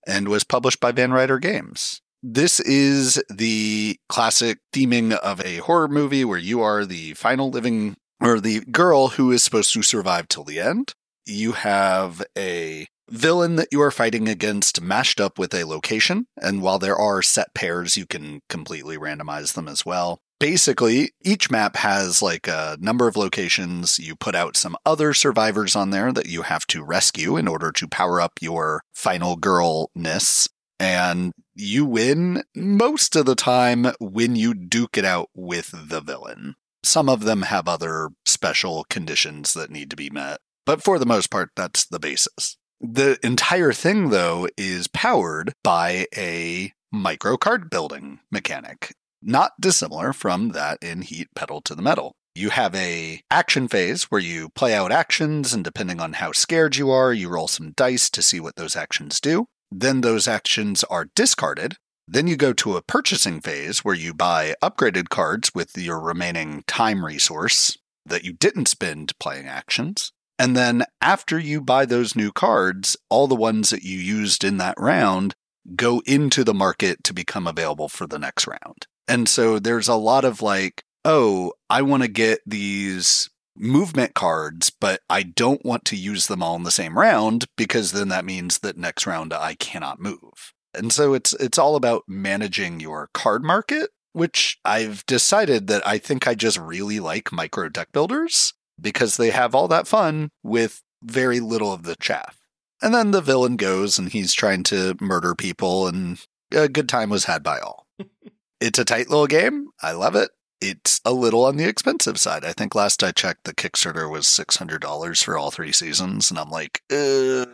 [0.08, 2.02] and was published by Van Ryder Games.
[2.22, 7.95] This is the classic theming of a horror movie where you are the final living
[8.22, 10.93] or the girl who is supposed to survive till the end.
[11.26, 16.28] You have a villain that you are fighting against mashed up with a location.
[16.41, 20.20] And while there are set pairs, you can completely randomize them as well.
[20.39, 23.99] Basically, each map has like a number of locations.
[23.99, 27.71] You put out some other survivors on there that you have to rescue in order
[27.73, 30.47] to power up your final girlness.
[30.79, 36.55] And you win most of the time when you duke it out with the villain.
[36.83, 41.05] Some of them have other special conditions that need to be met, but for the
[41.05, 42.55] most part, that's the basis.
[42.79, 50.49] The entire thing, though, is powered by a micro card building mechanic, not dissimilar from
[50.49, 52.15] that in Heat Pedal to the Metal.
[52.36, 56.76] You have a action phase where you play out actions and depending on how scared
[56.76, 59.47] you are, you roll some dice to see what those actions do.
[59.72, 61.76] Then those actions are discarded.
[62.07, 66.63] Then you go to a purchasing phase where you buy upgraded cards with your remaining
[66.65, 70.11] time resource that you didn't spend playing actions.
[70.39, 74.57] And then after you buy those new cards, all the ones that you used in
[74.57, 75.36] that round
[75.76, 78.88] go into the market to become available for the next round.
[79.10, 84.70] And so there's a lot of like, oh, I want to get these movement cards,
[84.70, 88.24] but I don't want to use them all in the same round because then that
[88.24, 90.53] means that next round I cannot move.
[90.76, 95.97] And so it's it's all about managing your card market, which I've decided that I
[95.97, 100.84] think I just really like micro deck builders because they have all that fun with
[101.01, 102.38] very little of the chaff.
[102.82, 107.10] And then the villain goes and he's trying to murder people and a good time
[107.10, 107.88] was had by all.
[108.60, 109.70] it's a tight little game.
[109.82, 110.30] I love it
[110.62, 112.43] it's a little on the expensive side.
[112.43, 116.30] I think last I checked, the Kickstarter was six hundred dollars for all three seasons,
[116.30, 117.45] and I'm like, uh.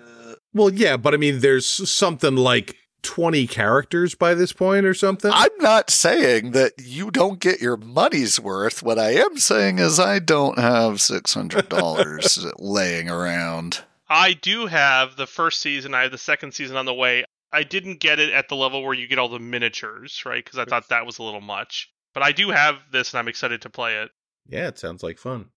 [0.54, 5.32] Well, yeah, but I mean, there's something like 20 characters by this point or something.
[5.34, 8.82] I'm not saying that you don't get your money's worth.
[8.82, 13.82] What I am saying is I don't have $600 laying around.
[14.08, 15.94] I do have the first season.
[15.94, 17.26] I have the second season on the way.
[17.56, 20.44] I didn't get it at the level where you get all the miniatures, right?
[20.44, 21.90] Because I thought that was a little much.
[22.14, 24.12] But I do have this and I'm excited to play it.
[24.48, 25.50] Yeah, it sounds like fun.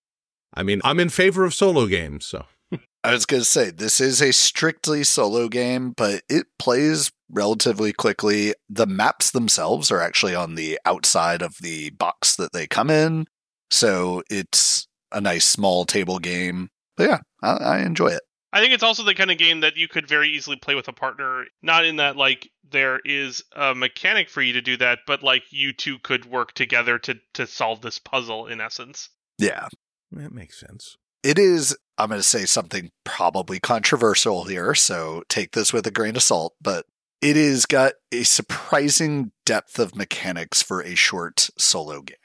[0.55, 2.47] I mean, I'm in favor of solo games, so.
[3.05, 7.93] I was going to say, this is a strictly solo game, but it plays relatively
[7.93, 8.55] quickly.
[8.69, 13.27] The maps themselves are actually on the outside of the box that they come in.
[13.71, 16.71] So it's a nice small table game.
[16.97, 18.23] But yeah, I, I enjoy it.
[18.53, 20.89] I think it's also the kind of game that you could very easily play with
[20.89, 21.45] a partner.
[21.63, 25.45] Not in that like there is a mechanic for you to do that, but like
[25.51, 29.11] you two could work together to to solve this puzzle in essence.
[29.39, 29.69] Yeah,
[30.13, 30.97] that makes sense.
[31.23, 31.77] It is.
[31.99, 36.23] I'm going to say something probably controversial here, so take this with a grain of
[36.23, 36.55] salt.
[36.61, 36.87] But
[37.21, 42.17] it has got a surprising depth of mechanics for a short solo game.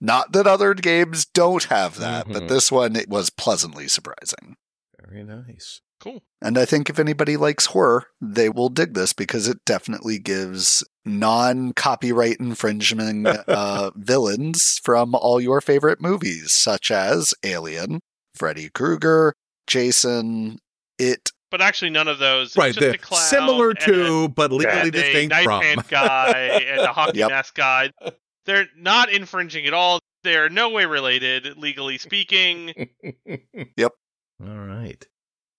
[0.00, 2.32] Not that other games don't have that, mm-hmm.
[2.32, 4.56] but this one it was pleasantly surprising.
[5.08, 5.80] Very nice.
[6.00, 6.22] Cool.
[6.40, 10.82] And I think if anybody likes horror, they will dig this because it definitely gives
[11.04, 18.00] non copyright infringement uh, villains from all your favorite movies, such as Alien,
[18.34, 19.34] Freddy Krueger,
[19.66, 20.58] Jason,
[20.98, 21.30] It.
[21.52, 22.56] But actually, none of those.
[22.56, 25.62] Right, they're similar to, but legally distinct a from.
[25.62, 26.30] Hand guy
[26.66, 27.30] and a hockey yep.
[27.30, 27.90] mask guy.
[28.46, 30.00] They're not infringing at all.
[30.24, 32.88] They're no way related, legally speaking.
[33.76, 33.92] yep.
[34.42, 35.06] All right.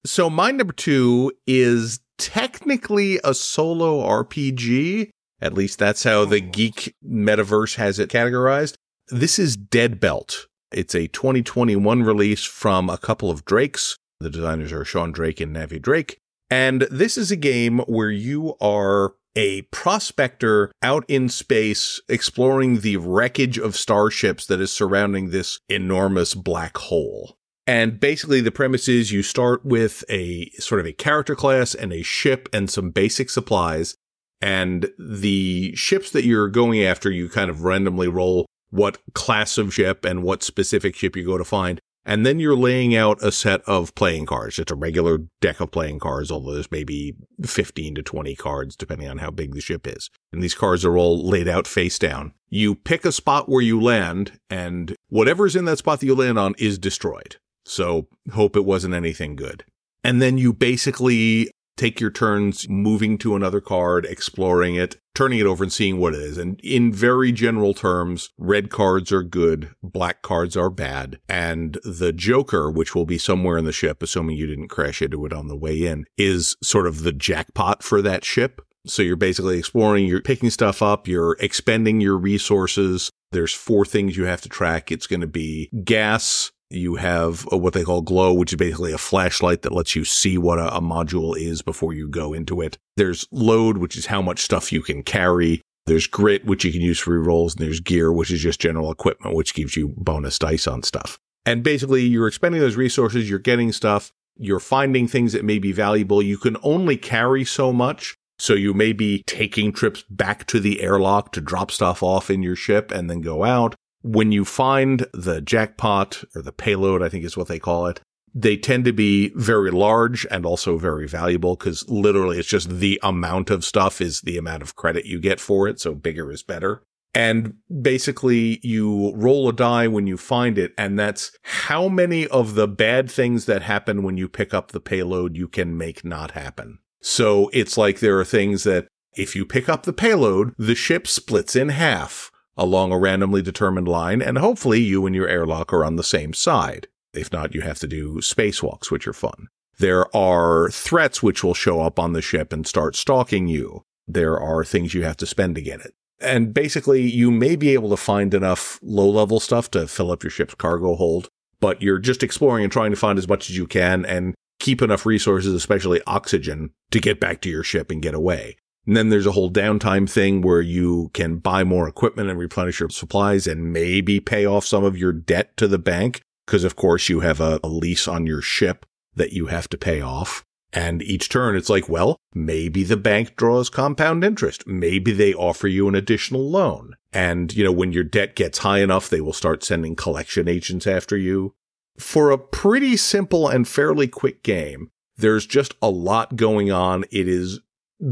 [0.06, 5.10] So my number two is technically a solo RPG.
[5.42, 6.50] At least that's how the oh.
[6.52, 8.76] geek metaverse has it categorized.
[9.08, 10.48] This is Dead Belt.
[10.72, 13.98] It's a 2021 release from a couple of Drakes.
[14.20, 16.18] The designers are Sean Drake and Navi Drake.
[16.50, 22.98] And this is a game where you are a prospector out in space exploring the
[22.98, 27.38] wreckage of starships that is surrounding this enormous black hole.
[27.66, 31.94] And basically the premise is you start with a sort of a character class and
[31.94, 33.96] a ship and some basic supplies.
[34.42, 39.74] And the ships that you're going after, you kind of randomly roll what class of
[39.74, 41.80] ship and what specific ship you go to find.
[42.06, 44.60] And then you're laying out a set of playing cards.
[44.60, 49.08] It's a regular deck of playing cards, although there's maybe 15 to 20 cards, depending
[49.08, 50.10] on how big the ship is.
[50.34, 52.34] And these cards are all laid out face down.
[52.50, 56.38] You pick a spot where you land, and whatever's in that spot that you land
[56.38, 57.38] on is destroyed.
[57.66, 59.64] So hope it wasn't anything good.
[60.04, 65.46] And then you basically take your turns moving to another card, exploring it, turning it
[65.46, 66.38] over and seeing what it is.
[66.38, 71.20] And in very general terms, red cards are good, black cards are bad.
[71.28, 75.26] And the Joker, which will be somewhere in the ship, assuming you didn't crash into
[75.26, 78.62] it on the way in, is sort of the jackpot for that ship.
[78.86, 83.10] So you're basically exploring, you're picking stuff up, you're expending your resources.
[83.32, 84.92] There's four things you have to track.
[84.92, 88.98] It's going to be gas, you have what they call glow, which is basically a
[88.98, 92.78] flashlight that lets you see what a, a, module is before you go into it.
[92.98, 95.62] There's load, which is how much stuff you can carry.
[95.86, 97.56] There's grit, which you can use for rerolls.
[97.56, 101.20] And there's gear, which is just general equipment, which gives you bonus dice on stuff.
[101.46, 103.30] And basically you're expending those resources.
[103.30, 104.12] You're getting stuff.
[104.36, 106.22] You're finding things that may be valuable.
[106.22, 108.16] You can only carry so much.
[108.40, 112.42] So you may be taking trips back to the airlock to drop stuff off in
[112.42, 117.10] your ship and then go out when you find the jackpot or the payload, I
[117.10, 118.02] think is what they call it,
[118.36, 123.00] They tend to be very large and also very valuable because literally it's just the
[123.04, 125.80] amount of stuff is the amount of credit you get for it.
[125.80, 126.82] So bigger is better.
[127.16, 130.74] And basically you roll a die when you find it.
[130.80, 134.80] And that's how many of the bad things that happen when you pick up the
[134.80, 136.80] payload you can make not happen.
[137.02, 141.06] So it's like there are things that if you pick up the payload, the ship
[141.06, 145.86] splits in half along a randomly determined line, and hopefully you and your airlock are
[145.86, 146.88] on the same side.
[147.14, 149.48] If not, you have to do spacewalks, which are fun.
[149.80, 153.84] There are threats which will show up on the ship and start stalking you.
[154.08, 155.94] There are things you have to spend to get it.
[156.20, 160.24] And basically, you may be able to find enough low level stuff to fill up
[160.24, 161.28] your ship's cargo hold,
[161.60, 164.82] but you're just exploring and trying to find as much as you can and keep
[164.82, 168.56] enough resources, especially oxygen, to get back to your ship and get away.
[168.86, 172.80] And then there's a whole downtime thing where you can buy more equipment and replenish
[172.80, 176.22] your supplies and maybe pay off some of your debt to the bank.
[176.46, 179.78] Cause of course you have a, a, lease on your ship that you have to
[179.78, 180.44] pay off.
[180.74, 184.68] And each turn it's like, well, maybe the bank draws compound interest.
[184.68, 186.96] Maybe they offer you an additional loan.
[187.14, 190.88] And, you know, when your debt gets high enough, they will start sending collection agents
[190.88, 191.54] after you.
[191.98, 197.06] For a pretty simple and fairly quick game, there's just a lot going on.
[197.12, 197.60] It is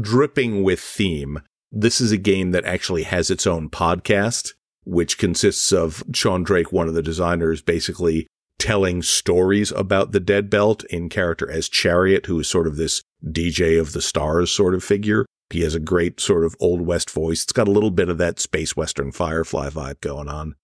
[0.00, 1.40] dripping with theme.
[1.70, 4.52] This is a game that actually has its own podcast,
[4.84, 8.26] which consists of Sean Drake, one of the designers, basically
[8.58, 13.02] telling stories about the Dead Belt in character as Chariot, who is sort of this
[13.24, 15.26] DJ of the stars sort of figure.
[15.50, 17.42] He has a great sort of old west voice.
[17.42, 20.54] It's got a little bit of that space western firefly vibe going on.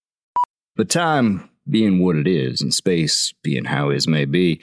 [0.75, 4.61] But time being what it is, and space being how is may be,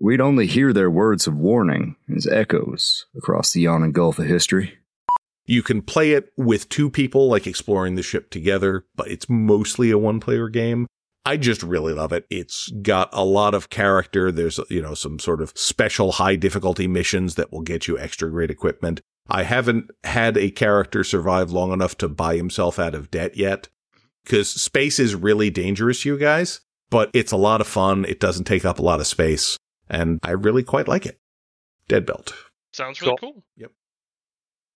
[0.00, 4.74] We'd only hear their words of warning as echoes across the yawning gulf of history.
[5.46, 9.90] You can play it with two people, like exploring the ship together, but it's mostly
[9.90, 10.86] a one player game.
[11.26, 12.26] I just really love it.
[12.28, 14.32] It's got a lot of character.
[14.32, 18.30] There's, you know, some sort of special high difficulty missions that will get you extra
[18.30, 19.00] great equipment.
[19.28, 23.68] I haven't had a character survive long enough to buy himself out of debt yet
[24.24, 28.04] because space is really dangerous, you guys, but it's a lot of fun.
[28.04, 29.56] It doesn't take up a lot of space
[29.88, 31.18] and I really quite like it.
[31.88, 32.34] Dead Belt.
[32.72, 33.32] Sounds really cool.
[33.32, 33.44] cool.
[33.56, 33.72] Yep.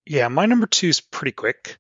[0.07, 1.79] Yeah, my number two is pretty quick.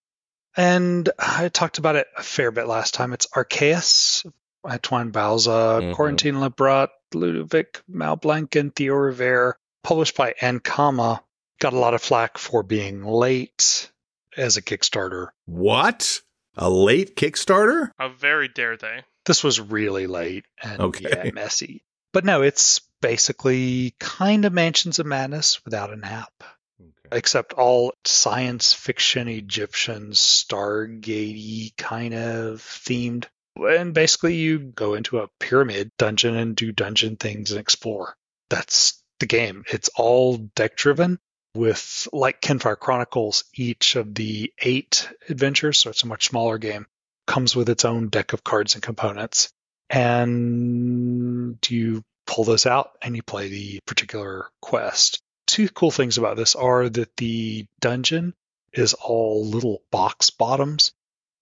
[0.56, 3.12] And I talked about it a fair bit last time.
[3.12, 4.30] It's Arkeis,
[4.64, 5.92] Antoine Bauza, mm-hmm.
[5.92, 11.20] Corentin Lebrat, Ludovic Maublanc, and Théo Rivière, published by Ankama.
[11.60, 13.90] Got a lot of flack for being late
[14.36, 15.28] as a Kickstarter.
[15.46, 16.20] What?
[16.56, 17.90] A late Kickstarter?
[17.98, 19.04] How very dare they?
[19.26, 21.08] This was really late and okay.
[21.08, 21.84] yeah, messy.
[22.12, 26.32] But no, it's basically kind of Mansions of Madness without an app.
[26.80, 27.18] Okay.
[27.18, 33.26] Except all science fiction Egyptian Stargate kind of themed.
[33.56, 38.16] And basically you go into a pyramid dungeon and do dungeon things and explore.
[38.50, 39.64] That's the game.
[39.68, 41.18] It's all deck driven
[41.54, 46.86] with like Kinfire Chronicles, each of the eight adventures, so it's a much smaller game,
[47.26, 49.50] comes with its own deck of cards and components.
[49.90, 55.20] And do you pull those out and you play the particular quest.
[55.46, 58.34] Two cool things about this are that the dungeon
[58.72, 60.92] is all little box bottoms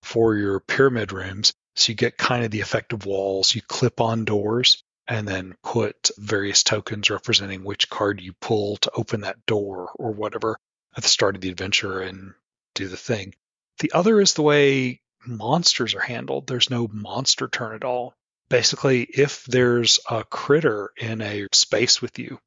[0.03, 1.53] for your pyramid rooms.
[1.74, 3.55] So you get kind of the effect of walls.
[3.55, 8.93] You clip on doors and then put various tokens representing which card you pull to
[8.95, 10.57] open that door or whatever
[10.97, 12.32] at the start of the adventure and
[12.74, 13.34] do the thing.
[13.80, 16.47] The other is the way monsters are handled.
[16.47, 18.14] There's no monster turn at all
[18.49, 22.38] basically, if there's a critter in a space with you,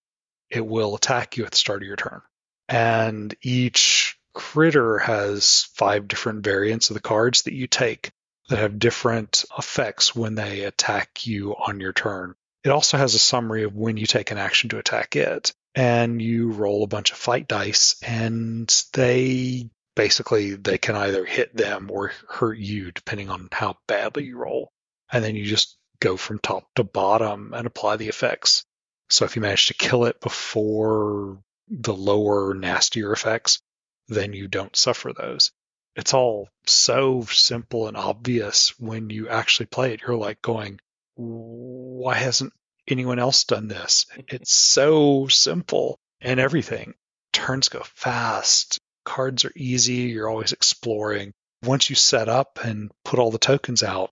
[0.49, 2.21] it will attack you at the start of your turn.
[2.67, 8.11] And each critter has five different variants of the cards that you take
[8.49, 12.35] that have different effects when they attack you on your turn.
[12.63, 15.53] It also has a summary of when you take an action to attack it.
[15.75, 21.55] And you roll a bunch of fight dice, and they basically they can either hit
[21.55, 24.71] them or hurt you depending on how badly you roll.
[25.11, 28.65] And then you just go from top to bottom and apply the effects.
[29.09, 33.61] So if you manage to kill it before the lower, nastier effects,
[34.07, 35.51] then you don't suffer those.
[35.95, 40.01] It's all so simple and obvious when you actually play it.
[40.01, 40.79] You're like going,
[41.15, 42.53] why hasn't
[42.87, 44.05] anyone else done this?
[44.27, 46.93] It's so simple and everything.
[47.33, 48.79] Turns go fast.
[49.03, 49.93] Cards are easy.
[49.93, 51.33] You're always exploring.
[51.63, 54.11] Once you set up and put all the tokens out,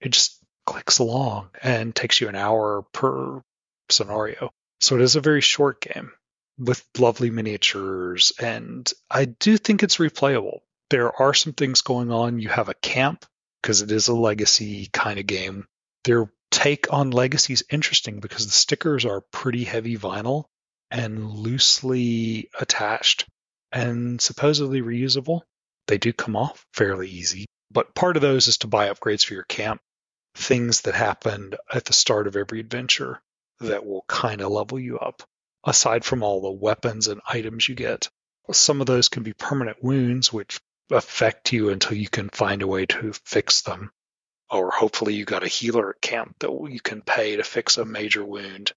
[0.00, 3.42] it just clicks along and takes you an hour per
[3.90, 4.50] scenario.
[4.80, 6.12] So it is a very short game
[6.58, 10.60] with lovely miniatures, and I do think it's replayable.
[10.90, 12.38] There are some things going on.
[12.38, 13.24] You have a camp
[13.62, 15.66] because it is a legacy kind of game.
[16.04, 20.44] There take on Legacy is interesting because the stickers are pretty heavy vinyl
[20.88, 23.26] and loosely attached
[23.72, 25.40] and supposedly reusable.
[25.88, 29.34] They do come off fairly easy, but part of those is to buy upgrades for
[29.34, 29.80] your camp,
[30.34, 33.20] things that happened at the start of every adventure
[33.60, 35.22] that will kind of level you up.
[35.66, 38.08] Aside from all the weapons and items you get,
[38.52, 40.60] some of those can be permanent wounds, which
[40.90, 43.90] affect you until you can find a way to fix them.
[44.50, 47.84] Or hopefully you got a healer at camp that you can pay to fix a
[47.86, 48.72] major wound.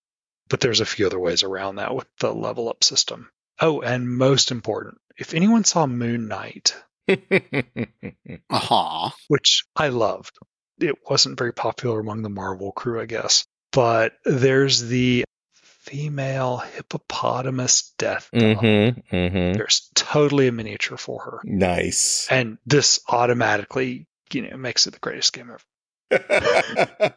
[0.48, 3.30] But there's a few other ways around that with the level up system.
[3.60, 6.74] Oh, and most important, if anyone saw Moon Knight,
[8.50, 9.14] Aha.
[9.28, 10.38] which I loved,
[10.80, 13.46] it wasn't very popular among the Marvel crew, I guess.
[13.72, 15.24] But there's the
[15.54, 18.30] female hippopotamus death.
[18.34, 19.16] mm-hmm.
[19.16, 19.54] Mm-hmm.
[19.58, 21.42] There's totally a miniature for her.
[21.44, 22.28] Nice.
[22.30, 25.64] And this automatically, you know, makes it the greatest game ever.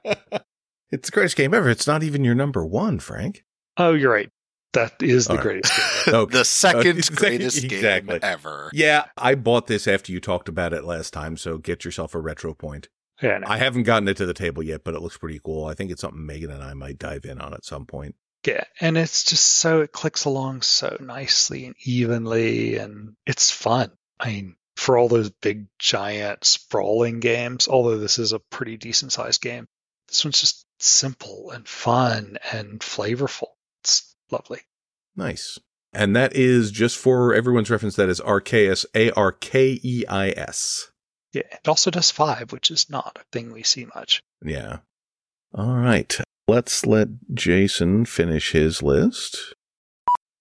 [0.91, 1.69] it's the greatest game ever.
[1.69, 3.45] It's not even your number one, Frank.
[3.77, 4.31] Oh, you're right.
[4.73, 5.43] That is the All right.
[5.43, 5.87] greatest game.
[6.07, 6.17] ever.
[6.19, 6.39] Okay.
[6.39, 8.19] The second Okay, greatest exactly.
[8.19, 8.71] game ever.
[8.73, 12.21] Yeah, I bought this after you talked about it last time, so get yourself a
[12.21, 12.89] retro point.
[13.23, 13.47] Yeah, no.
[13.49, 15.67] I haven't gotten it to the table yet, but it looks pretty cool.
[15.67, 18.15] I think it's something Megan and I might dive in on at some point.
[18.47, 23.91] Yeah, and it's just so it clicks along so nicely and evenly, and it's fun.
[24.19, 29.13] I mean, for all those big, giant, sprawling games, although this is a pretty decent
[29.13, 29.69] sized game,
[30.09, 33.49] this one's just simple and fun and flavorful.
[33.83, 34.61] It's lovely.
[35.15, 35.59] Nice.
[35.93, 40.31] And that is just for everyone's reference, that is Arkeis, A R K E I
[40.31, 40.90] S.
[41.33, 44.23] Yeah, it also does five, which is not a thing we see much.
[44.45, 44.79] Yeah.
[45.55, 46.17] All right.
[46.49, 49.55] Let's let Jason finish his list.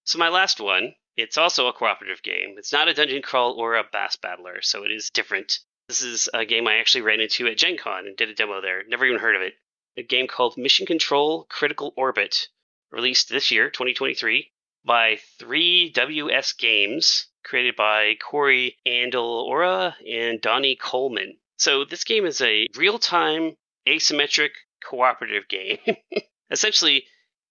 [0.05, 2.55] So my last one, it's also a cooperative game.
[2.57, 5.59] It's not a dungeon crawl or a bass battler, so it is different.
[5.87, 8.61] This is a game I actually ran into at Gen Con and did a demo
[8.61, 8.83] there.
[8.87, 9.53] Never even heard of it.
[9.97, 12.47] A game called Mission Control Critical Orbit,
[12.91, 14.51] released this year, 2023,
[14.85, 21.37] by 3WS Games, created by Corey Andalora and Donnie Coleman.
[21.57, 23.57] So this game is a real-time
[23.87, 24.51] asymmetric
[24.83, 25.79] cooperative game.
[26.51, 27.05] Essentially,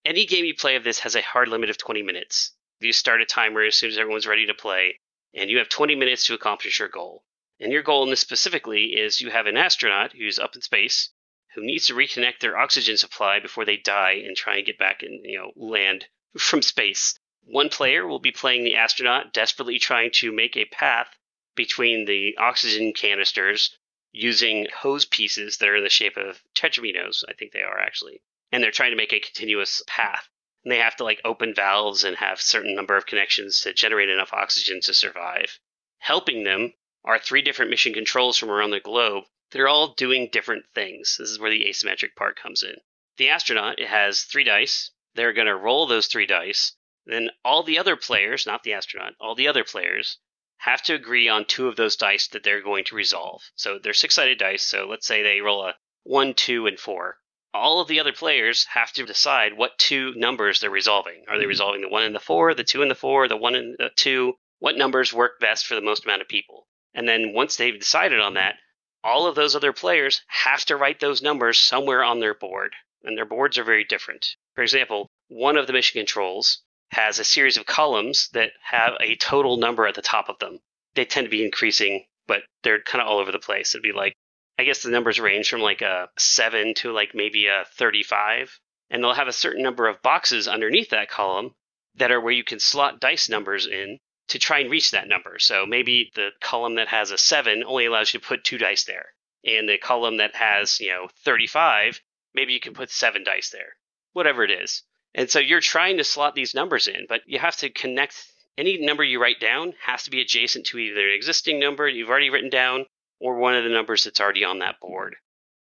[0.05, 2.55] any game you play of this has a hard limit of 20 minutes.
[2.79, 4.99] You start a timer as soon as everyone's ready to play,
[5.33, 7.23] and you have 20 minutes to accomplish your goal.
[7.59, 11.11] And your goal in this specifically is you have an astronaut who's up in space
[11.55, 15.01] who needs to reconnect their oxygen supply before they die and try and get back
[15.01, 16.05] and you know land
[16.37, 17.18] from space.
[17.45, 21.17] One player will be playing the astronaut desperately trying to make a path
[21.55, 23.77] between the oxygen canisters
[24.11, 28.21] using hose pieces that are in the shape of tetraminos, I think they are actually.
[28.51, 30.27] And they're trying to make a continuous path.
[30.63, 34.09] And they have to like open valves and have certain number of connections to generate
[34.09, 35.59] enough oxygen to survive.
[35.99, 36.73] Helping them
[37.03, 41.17] are three different mission controls from around the globe that are all doing different things.
[41.17, 42.75] This is where the asymmetric part comes in.
[43.17, 44.91] The astronaut it has three dice.
[45.15, 46.73] They're going to roll those three dice.
[47.09, 50.19] Then all the other players, not the astronaut, all the other players
[50.57, 53.41] have to agree on two of those dice that they're going to resolve.
[53.55, 54.63] So they're six sided dice.
[54.63, 57.17] So let's say they roll a one, two, and four.
[57.51, 61.25] All of the other players have to decide what two numbers they're resolving.
[61.27, 61.49] Are they mm-hmm.
[61.49, 63.89] resolving the one and the four, the two and the four, the one and the
[63.95, 64.35] two?
[64.59, 66.67] What numbers work best for the most amount of people?
[66.93, 68.57] And then once they've decided on that,
[69.03, 72.75] all of those other players have to write those numbers somewhere on their board.
[73.03, 74.35] And their boards are very different.
[74.53, 76.61] For example, one of the mission controls
[76.91, 80.59] has a series of columns that have a total number at the top of them.
[80.95, 83.73] They tend to be increasing, but they're kind of all over the place.
[83.73, 84.13] It'd be like,
[84.57, 88.59] I guess the numbers range from like a 7 to like maybe a 35.
[88.89, 91.53] And they'll have a certain number of boxes underneath that column
[91.95, 95.37] that are where you can slot dice numbers in to try and reach that number.
[95.39, 98.83] So maybe the column that has a 7 only allows you to put two dice
[98.83, 99.13] there.
[99.45, 102.01] And the column that has, you know, 35,
[102.33, 103.77] maybe you can put seven dice there.
[104.13, 104.83] Whatever it is.
[105.19, 108.25] And so you're trying to slot these numbers in, but you have to connect
[108.57, 112.09] any number you write down has to be adjacent to either an existing number you've
[112.09, 112.85] already written down
[113.19, 115.17] or one of the numbers that's already on that board.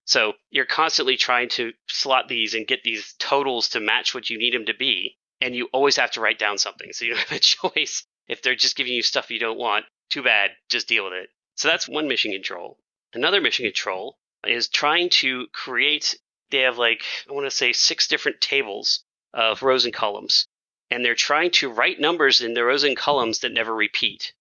[0.06, 4.38] So you're constantly trying to slot these and get these totals to match what you
[4.38, 6.90] need them to be, and you always have to write down something.
[6.94, 8.06] So you don't have a choice.
[8.28, 11.28] If they're just giving you stuff you don't want, too bad, just deal with it.
[11.56, 12.78] So that's one mission control.
[13.12, 16.18] Another mission control is trying to create,
[16.50, 20.46] they have like, I want to say six different tables of rows and columns.
[20.90, 24.32] And they're trying to write numbers in the rows and columns that never repeat.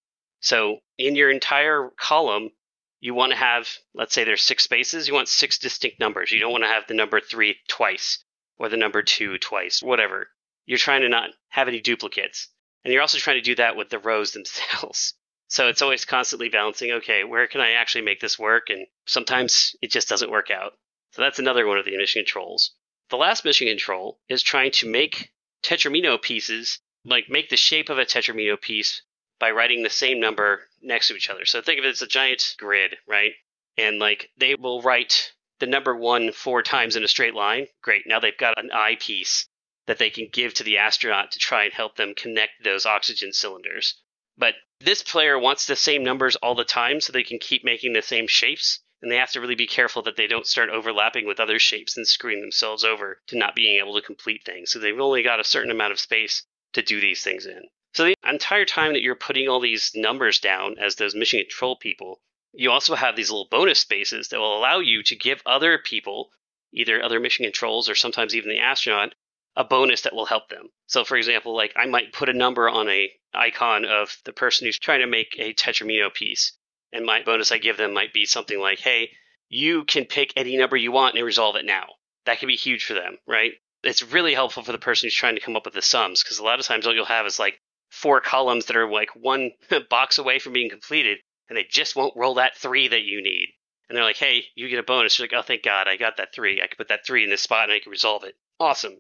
[0.42, 2.52] So in your entire column,
[3.00, 6.32] you want to have, let's say there's six spaces, you want six distinct numbers.
[6.32, 8.24] You don't want to have the number three twice
[8.58, 10.30] or the number two twice, whatever.
[10.66, 12.50] You're trying to not have any duplicates.
[12.84, 15.14] And you're also trying to do that with the rows themselves.
[15.48, 18.70] So it's always constantly balancing, okay, where can I actually make this work?
[18.70, 20.74] And sometimes it just doesn't work out.
[21.12, 22.72] So that's another one of the mission controls.
[23.12, 25.34] The last mission control is trying to make
[25.64, 29.02] Tetramino pieces, like make the shape of a Tetramino piece
[29.38, 31.44] by writing the same number next to each other.
[31.44, 33.34] So think of it as a giant grid, right?
[33.78, 37.68] And like they will write the number one four times in a straight line.
[37.82, 38.08] Great.
[38.08, 39.46] Now they've got an eye piece
[39.88, 43.34] that they can give to the astronaut to try and help them connect those oxygen
[43.34, 44.02] cylinders.
[44.38, 47.92] But this player wants the same numbers all the time so they can keep making
[47.92, 48.80] the same shapes.
[49.02, 51.98] And they have to really be careful that they don't start overlapping with other shapes
[51.98, 54.72] and screwing themselves over to not being able to complete things.
[54.72, 56.44] So they've only got a certain amount of space
[56.74, 57.64] to do these things in.
[57.94, 61.76] So the entire time that you're putting all these numbers down as those mission control
[61.76, 62.22] people,
[62.54, 66.32] you also have these little bonus spaces that will allow you to give other people,
[66.72, 69.16] either other mission controls or sometimes even the astronaut,
[69.56, 70.70] a bonus that will help them.
[70.88, 74.66] So for example, like I might put a number on a icon of the person
[74.66, 76.54] who's trying to make a Tetramino piece.
[76.94, 79.12] And my bonus I give them might be something like, hey,
[79.50, 81.86] you can pick any number you want and resolve it now.
[82.26, 83.54] That could be huge for them, right?
[83.84, 86.40] It's really helpful for the person who's trying to come up with the sums because
[86.40, 89.52] a lot of times what you'll have is like four columns that are like one
[89.90, 91.18] box away from being completed
[91.50, 93.50] and they just won't roll that three that you need.
[93.90, 95.20] And they're like, hey, you get a bonus.
[95.20, 96.62] You're like, oh, thank God, I got that three.
[96.62, 98.36] I can put that three in this spot and I can resolve it.
[98.58, 98.94] Awesome.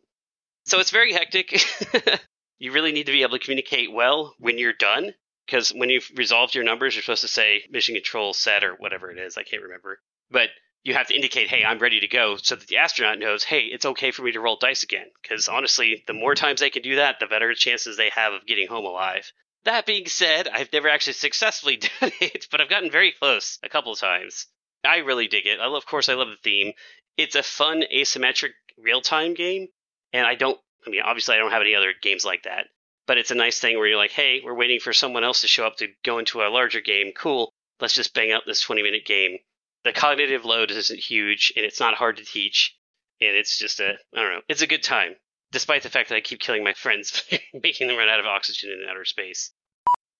[0.66, 1.64] So it's very hectic.
[2.60, 5.14] you really need to be able to communicate well when you're done
[5.46, 9.12] because when you've resolved your numbers, you're supposed to say mission control set or whatever
[9.12, 9.38] it is.
[9.38, 10.00] I can't remember.
[10.30, 10.50] But
[10.84, 13.62] you have to indicate, hey, I'm ready to go so that the astronaut knows, hey,
[13.62, 15.08] it's okay for me to roll dice again.
[15.22, 18.46] Because honestly, the more times they can do that, the better chances they have of
[18.48, 19.32] getting home alive.
[19.64, 23.70] That being said, I've never actually successfully done it, but I've gotten very close a
[23.70, 24.48] couple of times.
[24.84, 25.60] I really dig it.
[25.60, 26.74] I love, of course, I love the theme.
[27.18, 29.68] It's a fun asymmetric real time game,
[30.12, 30.60] and I don't.
[30.88, 32.66] I mean, obviously, I don't have any other games like that.
[33.12, 35.48] But it's a nice thing where you're like, hey, we're waiting for someone else to
[35.50, 37.12] show up to go into a larger game.
[37.14, 37.52] Cool.
[37.82, 39.38] Let's just bang out this 20 minute game.
[39.84, 42.74] The cognitive load isn't huge, and it's not hard to teach.
[43.20, 45.16] And it's just a, I don't know, it's a good time,
[45.52, 47.22] despite the fact that I keep killing my friends,
[47.54, 49.52] making them run out of oxygen in outer space.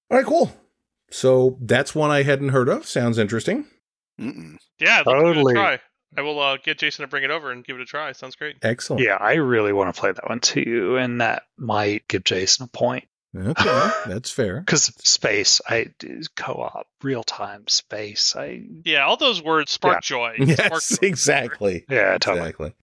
[0.10, 0.52] All right, cool.
[1.12, 2.86] So that's one I hadn't heard of.
[2.86, 3.68] Sounds interesting.
[4.20, 4.58] Mm-mm.
[4.80, 5.80] Yeah, I'd love to give it a Totally.
[6.14, 6.24] Try.
[6.24, 8.12] I will uh, get Jason to bring it over and give it a try.
[8.12, 8.58] Sounds great.
[8.62, 9.04] Excellent.
[9.04, 12.68] Yeah, I really want to play that one too, and that might give Jason a
[12.68, 13.06] point
[13.36, 13.54] Okay,
[14.08, 14.60] that's fair.
[14.60, 15.88] because space, I
[16.36, 18.36] co-op, real time space.
[18.36, 20.36] I Yeah, all those words spark joy.
[20.42, 21.08] Spark Yes, joy.
[21.08, 21.86] exactly.
[21.90, 22.40] yeah, totally.
[22.50, 22.74] Exactly.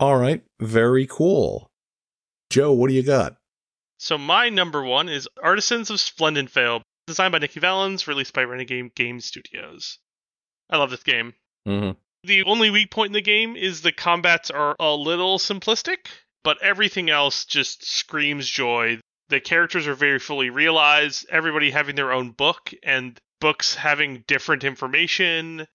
[0.00, 1.70] All right, very cool.
[2.50, 3.36] Joe, what do you got?
[3.98, 8.44] So my number one is Artisans of Splendent Vale, designed by Nikki Valens, released by
[8.44, 9.98] Renegade Game Studios.
[10.70, 11.34] I love this game.
[11.68, 11.92] Mm-hmm.
[12.26, 16.06] The only weak point in the game is the combats are a little simplistic,
[16.42, 18.98] but everything else just screams joy.
[19.28, 24.64] The characters are very fully realized, everybody having their own book, and books having different
[24.64, 25.66] information.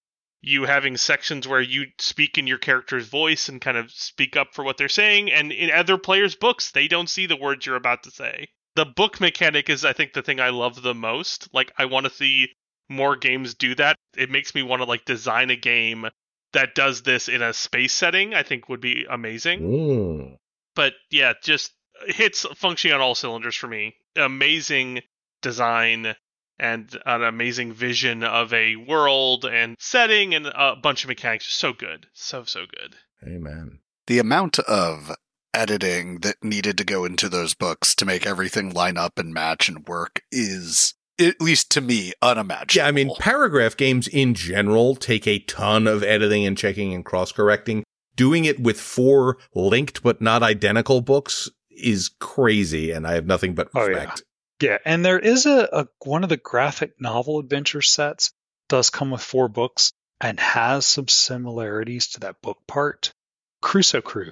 [0.42, 4.56] You having sections where you speak in your character's voice and kind of speak up
[4.56, 7.76] for what they're saying, and in other players' books, they don't see the words you're
[7.76, 8.48] about to say.
[8.76, 11.48] The book mechanic is, I think, the thing I love the most.
[11.54, 12.56] Like, I want to see
[12.90, 13.98] more games do that.
[14.18, 16.08] It makes me want to like design a game
[16.54, 18.34] that does this in a space setting.
[18.34, 19.62] I think would be amazing.
[19.62, 20.38] Mm.
[20.76, 21.72] But yeah, just
[22.06, 23.96] hits functioning on all cylinders for me.
[24.16, 25.02] Amazing
[25.42, 26.16] design
[26.58, 31.46] and an amazing vision of a world and setting and a bunch of mechanics.
[31.46, 32.96] Just so good, so so good.
[33.24, 33.80] Amen.
[34.08, 35.16] The amount of
[35.54, 39.68] editing that needed to go into those books to make everything line up and match
[39.68, 42.74] and work is, at least to me, unimaginable.
[42.76, 47.04] Yeah, I mean, paragraph games in general take a ton of editing and checking and
[47.06, 47.84] cross correcting.
[48.16, 53.56] Doing it with four linked but not identical books is crazy, and I have nothing
[53.56, 53.88] but Oh, yeah.
[53.88, 54.24] respect.
[54.62, 58.34] Yeah, and there is a, a one of the graphic novel adventure sets
[58.68, 63.14] does come with four books and has some similarities to that book part.
[63.62, 64.32] Crusoe Crew,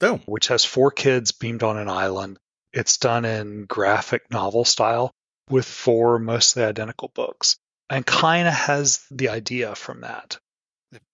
[0.00, 2.38] Oh, which has four kids beamed on an island.
[2.72, 5.10] It's done in graphic novel style
[5.48, 7.58] with four mostly identical books
[7.90, 10.38] and kind of has the idea from that.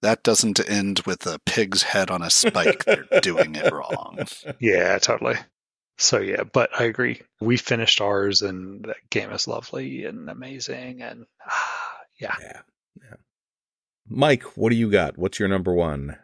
[0.03, 2.85] that doesn't end with a pig's head on a spike.
[2.85, 4.19] They're doing it wrong.
[4.59, 5.37] Yeah, totally.
[5.99, 7.23] So yeah, but I agree.
[7.41, 12.37] We finished ours and that game is lovely and amazing and ah, yeah.
[12.41, 12.61] yeah.
[13.03, 13.17] yeah.
[14.09, 15.19] Mike, what do you got?
[15.19, 16.17] What's your number one?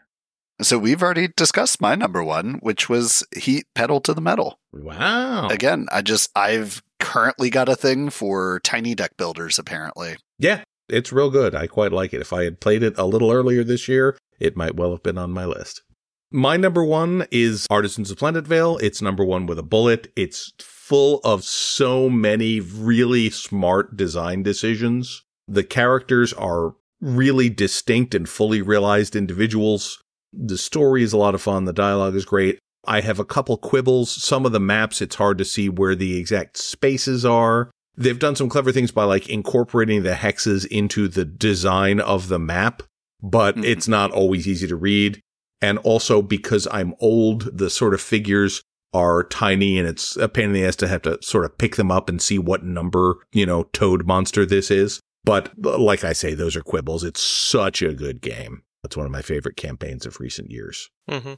[0.62, 4.58] So we've already discussed my number one, which was Heat Pedal to the Metal.
[4.72, 5.48] Wow.
[5.48, 9.58] Again, I just I've currently got a thing for tiny deck builders.
[9.58, 11.54] Apparently, Yeah, it's real good.
[11.54, 12.20] I quite like it.
[12.20, 15.18] If I had played it a little earlier this year, it might well have been
[15.18, 15.82] on my list.
[16.30, 18.78] My number one is Artisans of Splendent Vale.
[18.78, 20.12] It's number one with a bullet.
[20.16, 25.22] It's full of so many really smart design decisions.
[25.46, 30.00] The characters are really distinct and fully realized individuals.
[30.32, 31.64] The story is a lot of fun.
[31.64, 32.58] The dialogue is great.
[32.86, 34.10] I have a couple quibbles.
[34.10, 37.70] Some of the maps, it's hard to see where the exact spaces are.
[37.96, 42.38] They've done some clever things by like incorporating the hexes into the design of the
[42.38, 42.82] map,
[43.22, 43.64] but Mhm.
[43.64, 45.20] it's not always easy to read.
[45.62, 48.62] And also because I'm old, the sort of figures
[48.92, 51.76] are tiny and it's a pain in the ass to have to sort of pick
[51.76, 55.00] them up and see what number, you know, toad monster this is.
[55.24, 57.02] But like I say, those are quibbles.
[57.02, 58.62] It's such a good game.
[58.82, 60.88] That's one of my favorite campaigns of recent years.
[61.10, 61.32] Mm-hmm.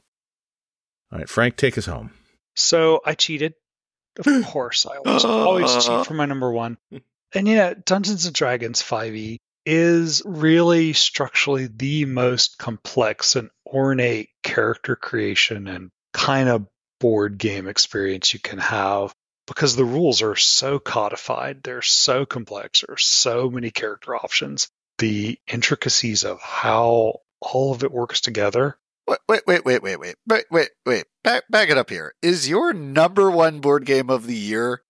[1.11, 2.11] All right, Frank, take us home.
[2.55, 3.53] So I cheated.
[4.25, 6.77] Of course, I always, always cheat for my number one.
[7.31, 14.29] And you know, Dungeons and Dragons 5e is really structurally the most complex and ornate
[14.41, 16.65] character creation and kind of
[16.99, 19.13] board game experience you can have
[19.45, 24.67] because the rules are so codified, they're so complex, there are so many character options.
[24.97, 28.77] The intricacies of how all of it works together
[29.09, 31.05] Wait, wait, wait, wait, wait, wait, wait, wait, wait.
[31.23, 32.13] Back, back it up here.
[32.21, 34.83] Is your number one board game of the year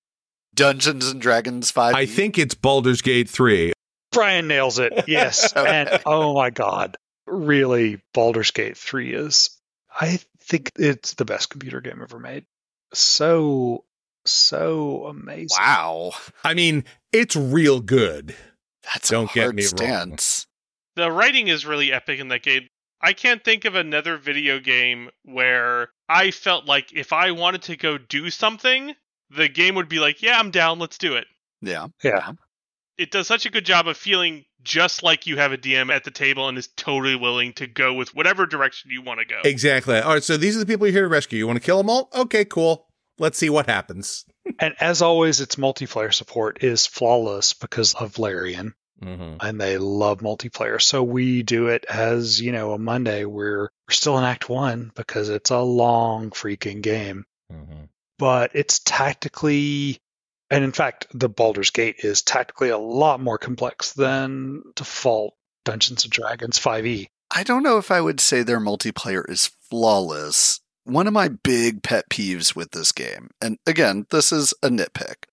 [0.54, 1.96] Dungeons and Dragons Five?
[1.96, 3.72] I think it's Baldur's Gate 3.
[4.12, 4.92] Brian nails it.
[5.08, 5.54] Yes.
[5.54, 6.98] and oh my God.
[7.28, 9.52] Really, Baldur's Gate 3 is,
[10.02, 12.46] I think it's the best computer game ever made.
[12.94, 13.86] So,
[14.26, 15.58] so amazing.
[15.58, 16.12] Wow,
[16.44, 18.36] I mean, it's real good.
[18.94, 20.18] that's Don't a get hard me wrong.
[20.96, 22.68] The writing is really epic in that game.
[23.02, 27.78] I can't think of another video game where I felt like if I wanted to
[27.78, 28.94] go do something,
[29.30, 30.80] the game would be like, "Yeah, I'm down.
[30.80, 31.28] Let's do it."
[31.62, 32.34] Yeah, Yeah.
[32.98, 36.04] It does such a good job of feeling just like you have a DM at
[36.04, 39.40] the table and is totally willing to go with whatever direction you want to go.
[39.46, 40.00] Exactly.
[40.00, 41.40] All right, so these are the people you're here to rescue.
[41.40, 42.10] You want to kill them all?
[42.14, 42.88] Okay, cool.
[43.18, 44.26] Let's see what happens.
[44.60, 49.38] And as always, its multiplayer support is flawless because of Larian, Mm-hmm.
[49.40, 50.82] and they love multiplayer.
[50.82, 53.24] So we do it as, you know, a Monday.
[53.26, 57.26] We're, we're still in Act One because it's a long freaking game.
[57.52, 57.86] Mm-hmm.
[58.20, 59.98] but it's tactically
[60.52, 65.34] and in fact the Baldur's Gate is tactically a lot more complex than default
[65.66, 66.62] Dungeons and Dragons E.
[66.62, 67.08] 5e.
[67.32, 70.60] I don't know if I would say their multiplayer is flawless.
[70.84, 75.26] One of my big pet peeves with this game, and again, this is a nitpick,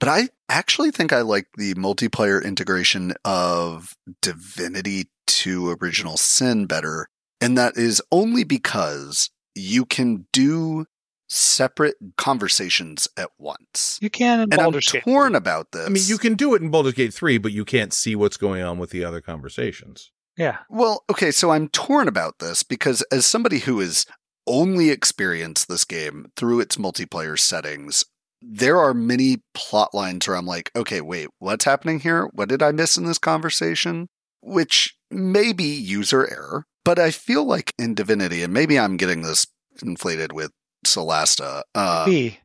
[0.00, 7.08] but I actually think I like the multiplayer integration of Divinity 2 Original Sin better.
[7.40, 10.86] And that is only because you can do
[11.28, 13.98] separate conversations at once.
[14.00, 15.02] You can in And I'm Gate.
[15.04, 15.86] torn about this.
[15.86, 18.36] I mean, you can do it in Baldur's Gate 3, but you can't see what's
[18.36, 20.10] going on with the other conversations.
[20.36, 20.58] Yeah.
[20.70, 24.06] Well, okay, so I'm torn about this because as somebody who has
[24.46, 28.04] only experienced this game through its multiplayer settings,
[28.42, 32.26] there are many plot lines where I'm like, okay, wait, what's happening here?
[32.32, 34.08] What did I miss in this conversation?
[34.40, 39.22] Which may be user error, but I feel like in Divinity, and maybe I'm getting
[39.22, 39.46] this
[39.82, 40.52] inflated with
[40.86, 42.38] Solasta, uh, B.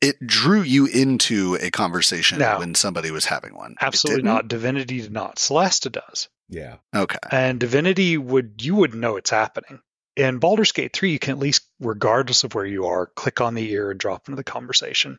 [0.00, 2.58] it drew you into a conversation No.
[2.58, 3.76] when somebody was having one.
[3.80, 4.34] Absolutely didn't?
[4.34, 4.48] not.
[4.48, 5.36] Divinity did not.
[5.36, 6.28] Solasta does.
[6.48, 6.76] Yeah.
[6.94, 7.18] Okay.
[7.30, 9.80] And Divinity would you would know it's happening.
[10.16, 13.54] In Baldur's Gate 3, you can at least, regardless of where you are, click on
[13.54, 15.18] the ear and drop into the conversation.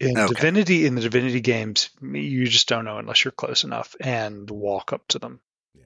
[0.00, 0.32] In Okay.
[0.34, 4.92] Divinity, in the Divinity games, you just don't know unless you're close enough and walk
[4.92, 5.40] up to them.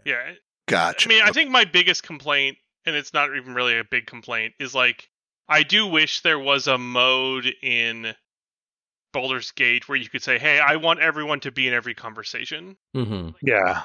[0.04, 0.32] Yeah.
[0.68, 1.08] Gotcha.
[1.08, 4.54] I mean, I think my biggest complaint, and it's not even really a big complaint,
[4.60, 5.08] is like
[5.48, 8.14] I do wish there was a mode in
[9.12, 12.76] Baldur's Gate where you could say, "Hey, I want everyone to be in every conversation."
[12.96, 13.30] Mm-hmm.
[13.42, 13.82] Yeah.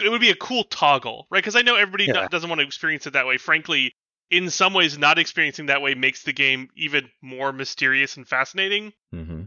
[0.00, 1.38] It would be a cool toggle, right?
[1.42, 2.12] Because I know everybody Yeah.
[2.12, 3.36] not, doesn't want to experience it that way.
[3.36, 3.92] Frankly,
[4.30, 8.92] in some ways, not experiencing that way makes the game even more mysterious and fascinating.
[9.14, 9.37] Mm-hmm.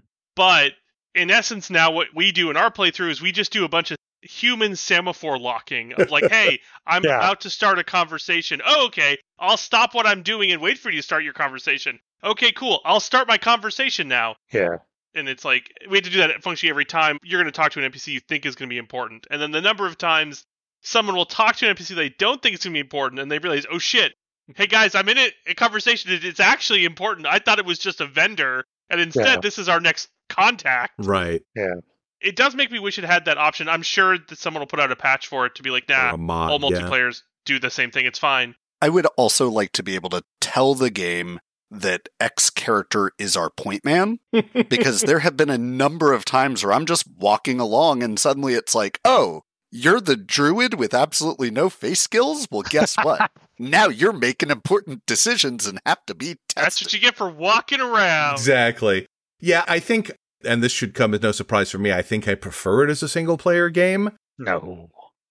[0.42, 0.72] But
[1.14, 3.92] in essence, now what we do in our playthrough is we just do a bunch
[3.92, 7.18] of human semaphore locking of like, hey, I'm Yeah.
[7.18, 8.60] about to start a conversation.
[8.66, 9.20] Oh, okay.
[9.38, 12.00] I'll stop what I'm doing and wait for you to start your conversation.
[12.24, 12.82] Okay, cool.
[12.86, 14.36] I'll start my conversation now.
[14.52, 14.78] Yeah.
[15.14, 17.72] And it's like we have to do that functionally every time you're going to talk
[17.74, 19.28] to an NPC you think is going to be important.
[19.30, 20.44] And then the number of times
[20.82, 23.32] someone will talk to an NPC they don't think is going to be important and
[23.32, 24.14] they realize, oh shit,
[24.56, 26.10] hey guys, I'm in it, a conversation.
[26.14, 27.28] It's actually important.
[27.28, 28.64] I thought it was just a vendor.
[28.90, 29.40] And instead, Yeah.
[29.42, 31.42] this is our next contact Right.
[31.56, 31.76] Yeah.
[32.22, 33.68] It does make me wish it had that option.
[33.68, 35.94] I'm sure that someone will put out a patch for it to be like, Or
[35.94, 36.80] nah, mod, all yeah.
[36.80, 38.06] multiplayers do the same thing.
[38.06, 38.56] It's fine.
[38.82, 41.40] I would also like to be able to tell the game
[41.72, 44.20] that X character is our point man
[44.70, 48.54] because there have been a number of times where I'm just walking along and suddenly
[48.54, 52.46] it's like, oh, you're the druid with absolutely no face skills?
[52.52, 53.32] Well, guess what?
[53.60, 56.64] now you're making important decisions and have to be tested.
[56.66, 58.34] That's what you get for walking around.
[58.34, 59.08] Exactly.
[59.40, 60.12] Yeah, I think,
[60.46, 63.02] and this should come as no surprise for me, I think I prefer it as
[63.04, 64.12] a single player game.
[64.38, 64.90] No.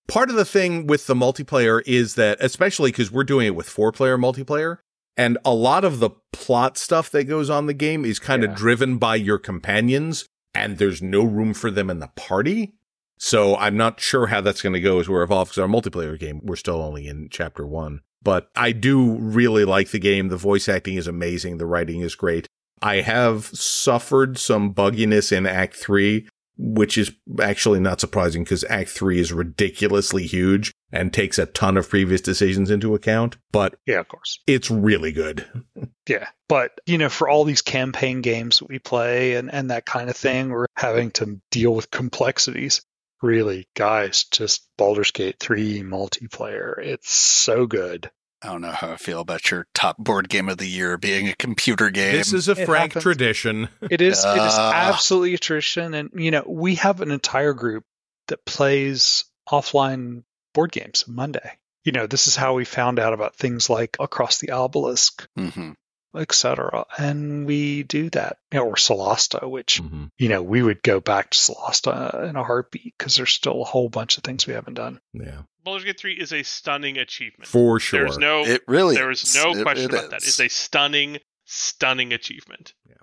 [0.09, 3.69] part of the thing with the multiplayer is that, especially because we're doing it with
[3.69, 4.79] four player multiplayer,
[5.17, 8.51] and a lot of the plot stuff that goes on the game is kind of
[8.51, 8.57] Yeah.
[8.57, 12.73] driven by your companions, and there's no room for them in the party.
[13.19, 16.19] So I'm not sure how that's going to go as we're evolved because our multiplayer
[16.19, 18.01] game, we're still only in chapter one.
[18.23, 20.29] But I do really like the game.
[20.29, 21.59] The voice acting is amazing.
[21.59, 22.47] The writing is great.
[22.83, 26.27] I have suffered some bugginess in Act 3,
[26.57, 31.77] which is actually not surprising because Act 3 is ridiculously huge and takes a ton
[31.77, 34.41] of previous decisions into account, but Yeah, of course.
[34.47, 35.47] it's really good.
[36.09, 36.27] Yeah.
[36.49, 40.17] But, you know, for all these campaign games we play and, and that kind of
[40.17, 42.83] thing, we're having to deal with complexities.
[43.23, 46.77] Really, guys, just Baldur's Gate 3 multiplayer.
[46.79, 48.11] It's so good.
[48.43, 51.29] I don't know how I feel about your top board game of the year being
[51.29, 52.13] a computer game.
[52.15, 53.03] This is a It Frank happens.
[53.03, 53.69] tradition.
[53.83, 54.73] It is it is Ah.
[54.91, 55.93] absolutely a tradition.
[55.95, 57.85] And, you know, we have an entire group
[58.29, 60.23] that plays offline
[60.55, 61.59] board games Monday.
[61.85, 65.73] You know, this is how we found out about things like Across the Obelisk, hmm
[66.15, 66.85] etc.
[66.99, 68.39] And we do that.
[68.53, 70.11] You know, or Solasta, which Mhm.
[70.19, 73.65] you know, we would go back to Solasta in a heartbeat because there's still a
[73.65, 75.01] whole bunch of things we haven't done.
[75.13, 77.47] Yeah, Baldur's Gate 3 is a stunning achievement.
[77.49, 78.01] for sure.
[78.01, 79.35] There's no It really there is is.
[79.37, 80.23] no It- question it about that.
[80.25, 82.75] It's a stunning, stunning achievement.
[82.89, 82.95] Yeah.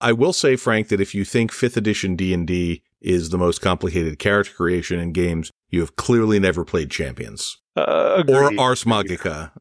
[0.00, 3.38] I will say, Frank, that if you think fifth edition D and D is the
[3.38, 8.52] most complicated character creation in games, you have clearly never played Champions Uh, or.
[8.58, 9.52] Ars Magica.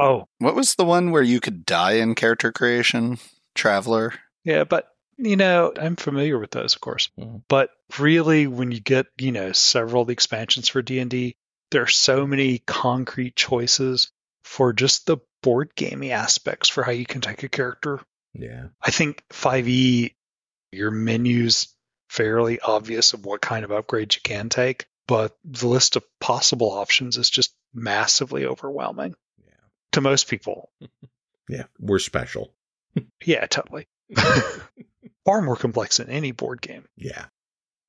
[0.00, 3.18] Oh, What was the one where you could die in character creation?
[3.54, 4.14] Traveller.
[4.44, 4.86] yeah, but
[5.18, 7.10] you know, I'm familiar with those, of course.
[7.18, 7.42] Mhm.
[7.48, 11.36] But really, when you get you know several of the expansions for D and D,
[11.70, 14.10] there are so many concrete choices
[14.44, 18.00] for just the board gaming aspects for how you can take a character.
[18.32, 20.14] Yeah, I think 5e,
[20.72, 21.74] your menu's
[22.08, 26.70] fairly obvious of what kind of upgrades you can take, but the list of possible
[26.70, 29.14] options is just massively overwhelming yeah,
[29.92, 30.70] to most people.
[31.48, 31.64] yeah.
[31.78, 32.52] We're special.
[33.24, 33.86] Yeah, totally.
[35.24, 36.86] Far more complex than any board game.
[36.96, 37.26] Yeah.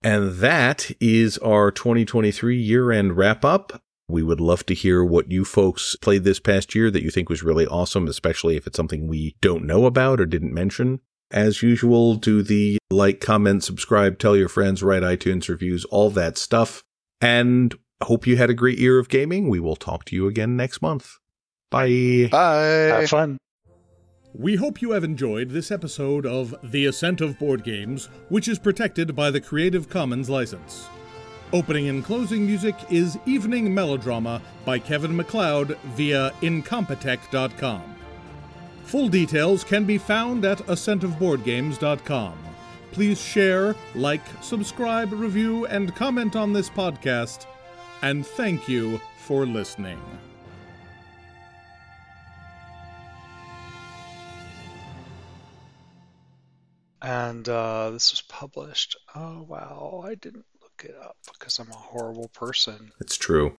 [0.03, 3.81] And that is our 2023 year end wrap up.
[4.07, 7.29] We would love to hear what you folks played this past year that you think
[7.29, 10.99] was really awesome, especially if it's something we don't know about or didn't mention.
[11.31, 16.37] As usual, do the like, comment, subscribe, tell your friends, write iTunes reviews, all that
[16.37, 16.83] stuff.
[17.21, 17.73] And
[18.03, 19.47] hope you had a great year of gaming.
[19.47, 21.17] We will talk to you again next month.
[21.71, 22.27] Bye.
[22.29, 22.99] Bye.
[22.99, 23.37] Have fun.
[24.33, 28.59] We hope you have enjoyed this episode of The Ascent of Board Games, which is
[28.59, 30.87] protected by the Creative Commons license.
[31.53, 37.95] Opening and closing music is Evening Melodrama by Kevin MacLeod via Incompetech.com.
[38.85, 42.37] Full details can be found at ascentofboardgames.com.
[42.91, 47.45] Please share, like, subscribe, review, and comment on this podcast.
[48.01, 49.99] And thank you for listening.
[57.01, 58.95] And uh, this was published.
[59.15, 60.03] Oh, wow.
[60.05, 62.91] I didn't look it up because I'm a horrible person.
[62.99, 63.49] It's true.